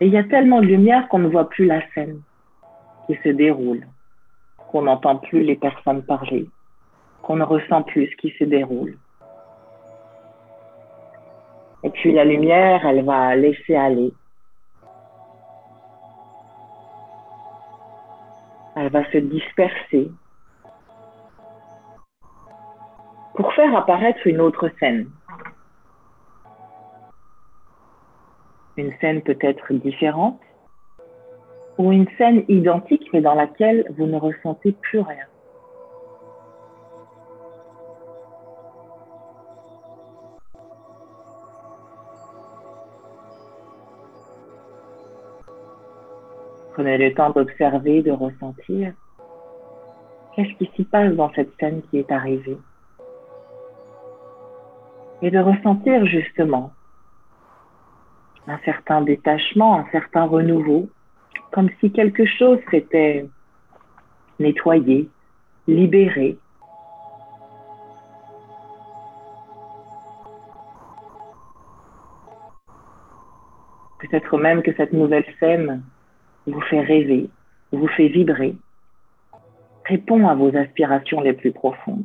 Et 0.00 0.06
il 0.06 0.12
y 0.12 0.18
a 0.18 0.24
tellement 0.24 0.60
de 0.60 0.66
lumière 0.66 1.08
qu'on 1.08 1.18
ne 1.18 1.28
voit 1.28 1.48
plus 1.48 1.66
la 1.66 1.80
scène 1.92 2.20
qui 3.06 3.16
se 3.22 3.28
déroule, 3.28 3.86
qu'on 4.68 4.82
n'entend 4.82 5.16
plus 5.16 5.42
les 5.42 5.56
personnes 5.56 6.02
parler, 6.02 6.48
qu'on 7.22 7.36
ne 7.36 7.44
ressent 7.44 7.82
plus 7.82 8.08
ce 8.08 8.16
qui 8.16 8.30
se 8.38 8.44
déroule. 8.44 8.98
Et 11.82 11.90
puis 11.90 12.12
la 12.12 12.24
lumière, 12.24 12.84
elle 12.86 13.04
va 13.04 13.36
laisser 13.36 13.76
aller. 13.76 14.12
Elle 18.76 18.88
va 18.88 19.04
se 19.10 19.18
disperser 19.18 20.10
pour 23.34 23.52
faire 23.54 23.76
apparaître 23.76 24.26
une 24.26 24.40
autre 24.40 24.70
scène. 24.80 25.08
une 28.76 28.92
scène 29.00 29.22
peut-être 29.22 29.72
différente 29.72 30.40
ou 31.78 31.92
une 31.92 32.08
scène 32.18 32.44
identique 32.48 33.08
mais 33.12 33.20
dans 33.20 33.34
laquelle 33.34 33.86
vous 33.96 34.06
ne 34.06 34.16
ressentez 34.16 34.72
plus 34.72 35.00
rien. 35.00 35.26
Prenez 46.72 46.98
le 46.98 47.14
temps 47.14 47.30
d'observer, 47.30 48.02
de 48.02 48.10
ressentir. 48.10 48.92
Qu'est-ce 50.34 50.52
qui 50.58 50.68
s'y 50.74 50.82
passe 50.82 51.14
dans 51.14 51.32
cette 51.34 51.54
scène 51.60 51.82
qui 51.88 51.98
est 51.98 52.10
arrivée 52.10 52.58
et 55.24 55.30
de 55.30 55.38
ressentir 55.38 56.04
justement 56.04 56.70
un 58.46 58.58
certain 58.66 59.00
détachement, 59.00 59.78
un 59.78 59.86
certain 59.90 60.24
renouveau, 60.24 60.90
comme 61.50 61.70
si 61.80 61.90
quelque 61.90 62.26
chose 62.26 62.58
s'était 62.70 63.26
nettoyé, 64.38 65.08
libéré. 65.66 66.36
Peut-être 74.00 74.36
même 74.36 74.62
que 74.62 74.74
cette 74.74 74.92
nouvelle 74.92 75.24
scène 75.40 75.82
vous 76.46 76.60
fait 76.60 76.82
rêver, 76.82 77.30
vous 77.72 77.88
fait 77.88 78.08
vibrer, 78.08 78.54
répond 79.86 80.28
à 80.28 80.34
vos 80.34 80.54
aspirations 80.54 81.22
les 81.22 81.32
plus 81.32 81.52
profondes. 81.52 82.04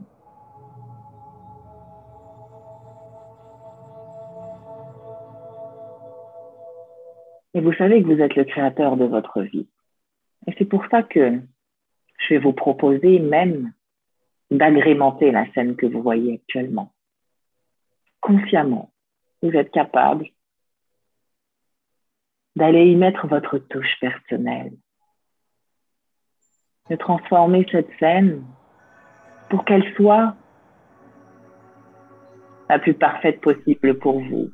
Et 7.60 7.62
vous 7.62 7.74
savez 7.74 8.02
que 8.02 8.08
vous 8.08 8.22
êtes 8.22 8.38
le 8.38 8.45
créateur 8.45 8.95
de 8.95 9.04
votre 9.04 9.41
vie. 9.41 9.67
Et 10.48 10.56
c'est 10.58 10.63
pour 10.63 10.86
ça 10.89 11.04
que 11.04 11.41
je 12.17 12.34
vais 12.34 12.39
vous 12.39 12.54
proposer 12.54 13.19
même 13.19 13.74
d'agrémenter 14.50 15.30
la 15.32 15.45
scène 15.52 15.76
que 15.76 15.86
vous 15.86 16.02
voyez 16.02 16.36
actuellement. 16.36 16.93
Consciemment, 18.22 18.93
vous 19.41 19.52
êtes 19.52 19.72
capable 19.72 20.30
d'aller 22.56 22.93
y 22.93 22.95
mettre 22.95 23.28
votre 23.28 23.58
touche 23.58 24.00
personnelle, 24.00 24.72
de 26.89 26.95
transformer 26.95 27.65
cette 27.69 27.91
scène 28.00 28.41
pour 29.50 29.65
qu'elle 29.65 29.93
soit 29.95 30.34
la 32.69 32.80
plus 32.80 32.93
parfaite 32.93 33.41
possible 33.41 34.00
pour 34.00 34.22
vous, 34.22 34.50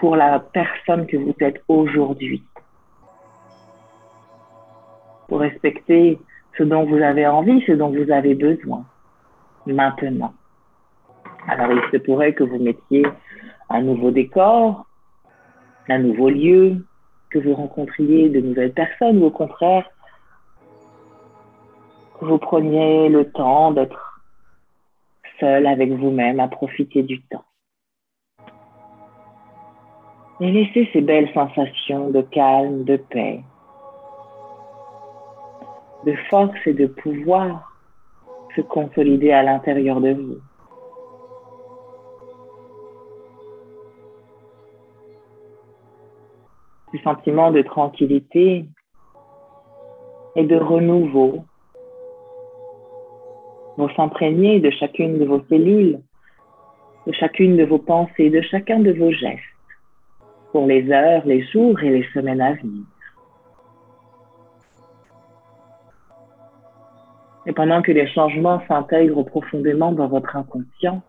pour 0.00 0.16
la 0.16 0.40
personne 0.40 1.06
que 1.06 1.18
vous 1.18 1.34
êtes 1.40 1.62
aujourd'hui, 1.68 2.42
pour 5.28 5.40
respecter 5.40 6.18
ce 6.56 6.62
dont 6.62 6.86
vous 6.86 6.96
avez 6.96 7.26
envie, 7.26 7.62
ce 7.66 7.72
dont 7.72 7.90
vous 7.90 8.10
avez 8.10 8.34
besoin 8.34 8.86
maintenant. 9.66 10.32
Alors 11.46 11.70
il 11.70 11.82
se 11.92 11.98
pourrait 11.98 12.32
que 12.32 12.44
vous 12.44 12.58
mettiez 12.58 13.06
un 13.68 13.82
nouveau 13.82 14.10
décor, 14.10 14.86
un 15.90 15.98
nouveau 15.98 16.30
lieu, 16.30 16.82
que 17.28 17.38
vous 17.38 17.54
rencontriez 17.54 18.30
de 18.30 18.40
nouvelles 18.40 18.72
personnes 18.72 19.22
ou 19.22 19.26
au 19.26 19.30
contraire, 19.30 19.86
que 22.18 22.24
vous 22.24 22.38
preniez 22.38 23.10
le 23.10 23.30
temps 23.30 23.70
d'être 23.72 24.22
seul 25.38 25.66
avec 25.66 25.92
vous-même, 25.92 26.40
à 26.40 26.48
profiter 26.48 27.02
du 27.02 27.20
temps. 27.20 27.44
Et 30.42 30.50
laissez 30.50 30.88
ces 30.92 31.02
belles 31.02 31.30
sensations 31.34 32.10
de 32.10 32.22
calme, 32.22 32.84
de 32.84 32.96
paix, 32.96 33.40
de 36.06 36.14
force 36.30 36.66
et 36.66 36.72
de 36.72 36.86
pouvoir 36.86 37.70
se 38.56 38.62
consolider 38.62 39.32
à 39.32 39.42
l'intérieur 39.42 40.00
de 40.00 40.12
vous. 40.12 40.38
du 46.92 46.98
sentiment 47.02 47.52
de 47.52 47.62
tranquillité 47.62 48.64
et 50.36 50.44
de 50.44 50.56
renouveau 50.56 51.44
vous 53.76 53.88
s'imprégner 53.90 54.60
de 54.60 54.70
chacune 54.70 55.18
de 55.18 55.24
vos 55.24 55.40
cellules, 55.48 56.00
de 57.06 57.12
chacune 57.12 57.56
de 57.56 57.64
vos 57.64 57.78
pensées, 57.78 58.28
de 58.28 58.42
chacun 58.42 58.80
de 58.80 58.92
vos 58.92 59.10
gestes 59.10 59.49
pour 60.52 60.66
les 60.66 60.90
heures, 60.90 61.22
les 61.24 61.42
jours 61.46 61.80
et 61.82 61.90
les 61.90 62.06
semaines 62.12 62.40
à 62.40 62.54
venir. 62.54 62.84
Et 67.46 67.52
pendant 67.52 67.82
que 67.82 67.92
les 67.92 68.06
changements 68.08 68.60
s'intègrent 68.68 69.22
profondément 69.22 69.92
dans 69.92 70.08
votre 70.08 70.36
inconscient, 70.36 71.02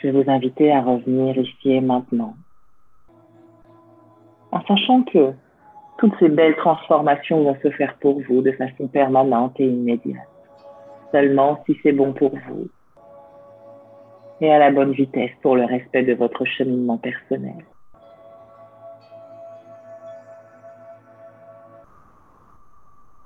je 0.00 0.08
vais 0.08 0.22
vous 0.22 0.30
inviter 0.30 0.72
à 0.72 0.80
revenir 0.80 1.36
ici 1.36 1.72
et 1.72 1.80
maintenant, 1.80 2.34
en 4.52 4.62
sachant 4.62 5.02
que 5.02 5.32
toutes 5.98 6.14
ces 6.18 6.30
belles 6.30 6.56
transformations 6.56 7.44
vont 7.44 7.56
se 7.62 7.70
faire 7.72 7.94
pour 8.00 8.20
vous 8.22 8.40
de 8.40 8.52
façon 8.52 8.88
permanente 8.88 9.52
et 9.60 9.66
immédiate, 9.66 10.26
seulement 11.12 11.62
si 11.66 11.78
c'est 11.82 11.92
bon 11.92 12.14
pour 12.14 12.30
vous 12.48 12.68
et 14.40 14.50
à 14.50 14.58
la 14.58 14.70
bonne 14.70 14.92
vitesse 14.92 15.32
pour 15.42 15.56
le 15.56 15.64
respect 15.64 16.02
de 16.02 16.14
votre 16.14 16.44
cheminement 16.44 16.98
personnel. 16.98 17.64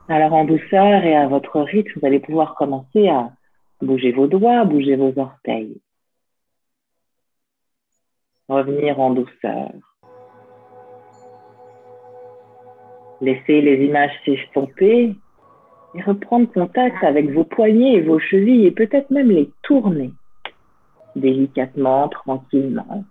Alors 0.08 0.34
en 0.34 0.44
douceur 0.44 1.04
et 1.04 1.16
à 1.16 1.28
votre 1.28 1.60
rythme, 1.60 1.98
vous 1.98 2.06
allez 2.06 2.20
pouvoir 2.20 2.54
commencer 2.56 3.08
à 3.08 3.30
bouger 3.80 4.12
vos 4.12 4.26
doigts, 4.26 4.64
bouger 4.64 4.96
vos 4.96 5.18
orteils. 5.18 5.80
Revenir 8.48 9.00
en 9.00 9.10
douceur. 9.10 9.70
Laissez 13.22 13.62
les 13.62 13.82
images 13.84 14.12
s'estomper 14.26 15.14
et 15.94 16.02
reprendre 16.02 16.52
contact 16.52 17.02
avec 17.02 17.30
vos 17.30 17.44
poignets 17.44 17.94
et 17.94 18.00
vos 18.02 18.18
chevilles 18.18 18.66
et 18.66 18.72
peut-être 18.72 19.10
même 19.10 19.30
les 19.30 19.50
tourner 19.62 20.10
délicatement, 21.16 22.08
tranquillement, 22.08 23.04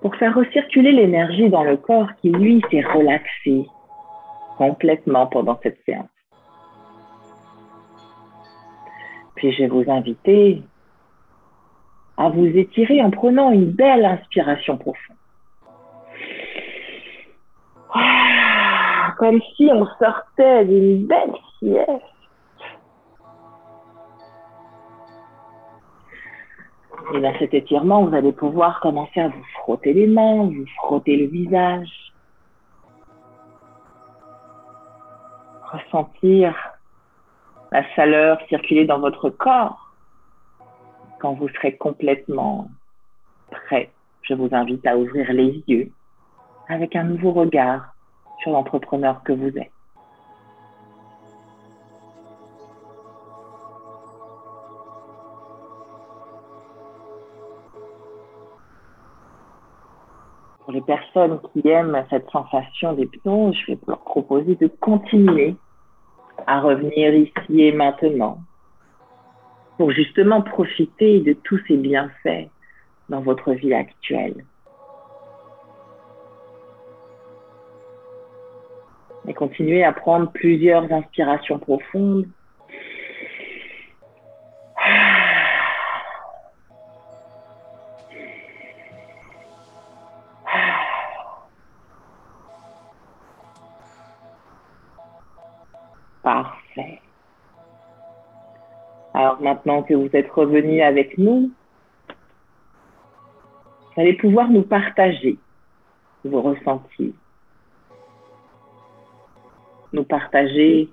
pour 0.00 0.16
faire 0.16 0.34
recirculer 0.34 0.92
l'énergie 0.92 1.48
dans 1.48 1.62
le 1.62 1.76
corps 1.76 2.08
qui, 2.20 2.30
lui, 2.30 2.62
s'est 2.70 2.82
relaxé 2.82 3.66
complètement 4.58 5.26
pendant 5.26 5.58
cette 5.62 5.78
séance. 5.84 6.08
Puis 9.36 9.52
je 9.52 9.62
vais 9.62 9.68
vous 9.68 9.90
inviter 9.90 10.62
à 12.16 12.28
vous 12.28 12.46
étirer 12.46 13.02
en 13.02 13.10
prenant 13.10 13.50
une 13.50 13.70
belle 13.70 14.04
inspiration 14.04 14.76
profonde. 14.76 15.16
Comme 19.18 19.40
si 19.56 19.68
on 19.72 19.86
sortait 19.98 20.64
d'une 20.64 21.06
belle 21.06 21.34
sieste. 21.58 22.11
Et 27.14 27.20
dans 27.20 27.38
cet 27.38 27.52
étirement, 27.52 28.04
vous 28.04 28.14
allez 28.14 28.32
pouvoir 28.32 28.80
commencer 28.80 29.20
à 29.20 29.28
vous 29.28 29.44
frotter 29.54 29.92
les 29.92 30.06
mains, 30.06 30.44
vous 30.44 30.66
frotter 30.76 31.16
le 31.16 31.26
visage. 31.26 31.88
Ressentir 35.70 36.54
la 37.70 37.82
chaleur 37.94 38.38
circuler 38.48 38.84
dans 38.84 38.98
votre 38.98 39.30
corps. 39.30 39.92
Quand 41.20 41.34
vous 41.34 41.48
serez 41.48 41.76
complètement 41.76 42.68
prêt, 43.50 43.90
je 44.22 44.34
vous 44.34 44.48
invite 44.52 44.86
à 44.86 44.96
ouvrir 44.96 45.32
les 45.32 45.62
yeux 45.66 45.90
avec 46.68 46.96
un 46.96 47.04
nouveau 47.04 47.32
regard 47.32 47.94
sur 48.42 48.52
l'entrepreneur 48.52 49.22
que 49.22 49.32
vous 49.32 49.56
êtes. 49.58 49.72
Les 60.72 60.80
personnes 60.80 61.38
qui 61.52 61.68
aiment 61.68 62.04
cette 62.10 62.28
sensation 62.30 62.94
d'hypnose, 62.94 63.56
je 63.66 63.72
vais 63.72 63.78
leur 63.86 64.00
proposer 64.00 64.56
de 64.56 64.68
continuer 64.80 65.54
à 66.46 66.60
revenir 66.60 67.14
ici 67.14 67.60
et 67.62 67.72
maintenant 67.72 68.38
pour 69.76 69.90
justement 69.90 70.42
profiter 70.42 71.20
de 71.20 71.32
tous 71.32 71.60
ces 71.66 71.76
bienfaits 71.76 72.48
dans 73.08 73.20
votre 73.20 73.52
vie 73.52 73.74
actuelle. 73.74 74.44
Et 79.28 79.34
continuer 79.34 79.84
à 79.84 79.92
prendre 79.92 80.30
plusieurs 80.32 80.90
inspirations 80.92 81.58
profondes. 81.58 82.26
Maintenant 99.52 99.82
que 99.82 99.92
vous 99.92 100.08
êtes 100.14 100.30
revenu 100.30 100.80
avec 100.80 101.18
nous, 101.18 101.50
vous 102.08 104.00
allez 104.00 104.14
pouvoir 104.14 104.48
nous 104.48 104.62
partager 104.62 105.36
vos 106.24 106.40
ressentis, 106.40 107.14
nous 109.92 110.04
partager 110.04 110.88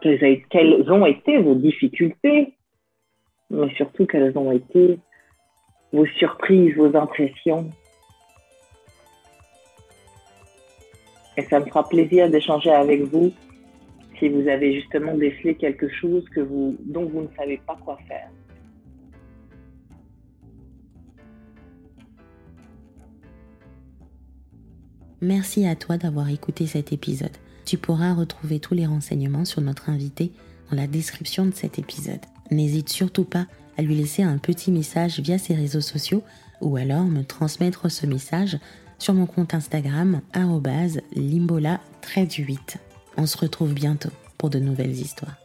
quelles 0.00 0.90
ont 0.90 1.04
été 1.04 1.36
vos 1.36 1.54
difficultés, 1.54 2.54
mais 3.50 3.74
surtout 3.74 4.06
quelles 4.06 4.36
ont 4.38 4.50
été 4.50 4.98
vos 5.92 6.06
surprises, 6.06 6.74
vos 6.74 6.96
impressions. 6.96 7.70
Et 11.36 11.42
ça 11.42 11.60
me 11.60 11.66
fera 11.66 11.86
plaisir 11.86 12.30
d'échanger 12.30 12.70
avec 12.70 13.02
vous 13.02 13.30
si 14.20 14.28
vous 14.28 14.46
avez 14.48 14.74
justement 14.74 15.16
décelé 15.16 15.56
quelque 15.56 15.88
chose 15.88 16.24
dont 16.36 17.06
vous 17.06 17.22
ne 17.22 17.36
savez 17.36 17.60
pas 17.66 17.76
quoi 17.84 17.98
faire. 18.06 18.30
Merci 25.22 25.66
à 25.66 25.74
toi 25.74 25.98
d'avoir 25.98 26.30
écouté 26.30 26.66
cet 26.66 26.92
épisode. 26.92 27.36
Tu 27.66 27.76
pourras 27.76 28.14
retrouver 28.14 28.58
tous 28.58 28.74
les 28.74 28.86
renseignements 28.86 29.44
sur 29.44 29.60
notre 29.60 29.90
invité 29.90 30.32
dans 30.70 30.76
la 30.76 30.86
description 30.86 31.44
de 31.44 31.54
cet 31.54 31.78
épisode. 31.78 32.20
N'hésite 32.50 32.88
surtout 32.88 33.24
pas 33.24 33.46
à 33.76 33.82
lui 33.82 33.94
laisser 33.94 34.22
un 34.22 34.38
petit 34.38 34.70
message 34.70 35.20
via 35.20 35.38
ses 35.38 35.54
réseaux 35.54 35.80
sociaux 35.80 36.22
ou 36.60 36.76
alors 36.76 37.04
me 37.04 37.22
transmettre 37.22 37.90
ce 37.90 38.06
message 38.06 38.58
sur 38.98 39.14
mon 39.14 39.26
compte 39.26 39.54
Instagram 39.54 40.20
limbola 41.14 41.80
8. 42.16 42.89
On 43.22 43.26
se 43.26 43.36
retrouve 43.36 43.74
bientôt 43.74 44.08
pour 44.38 44.48
de 44.48 44.58
nouvelles 44.58 44.98
histoires. 44.98 45.36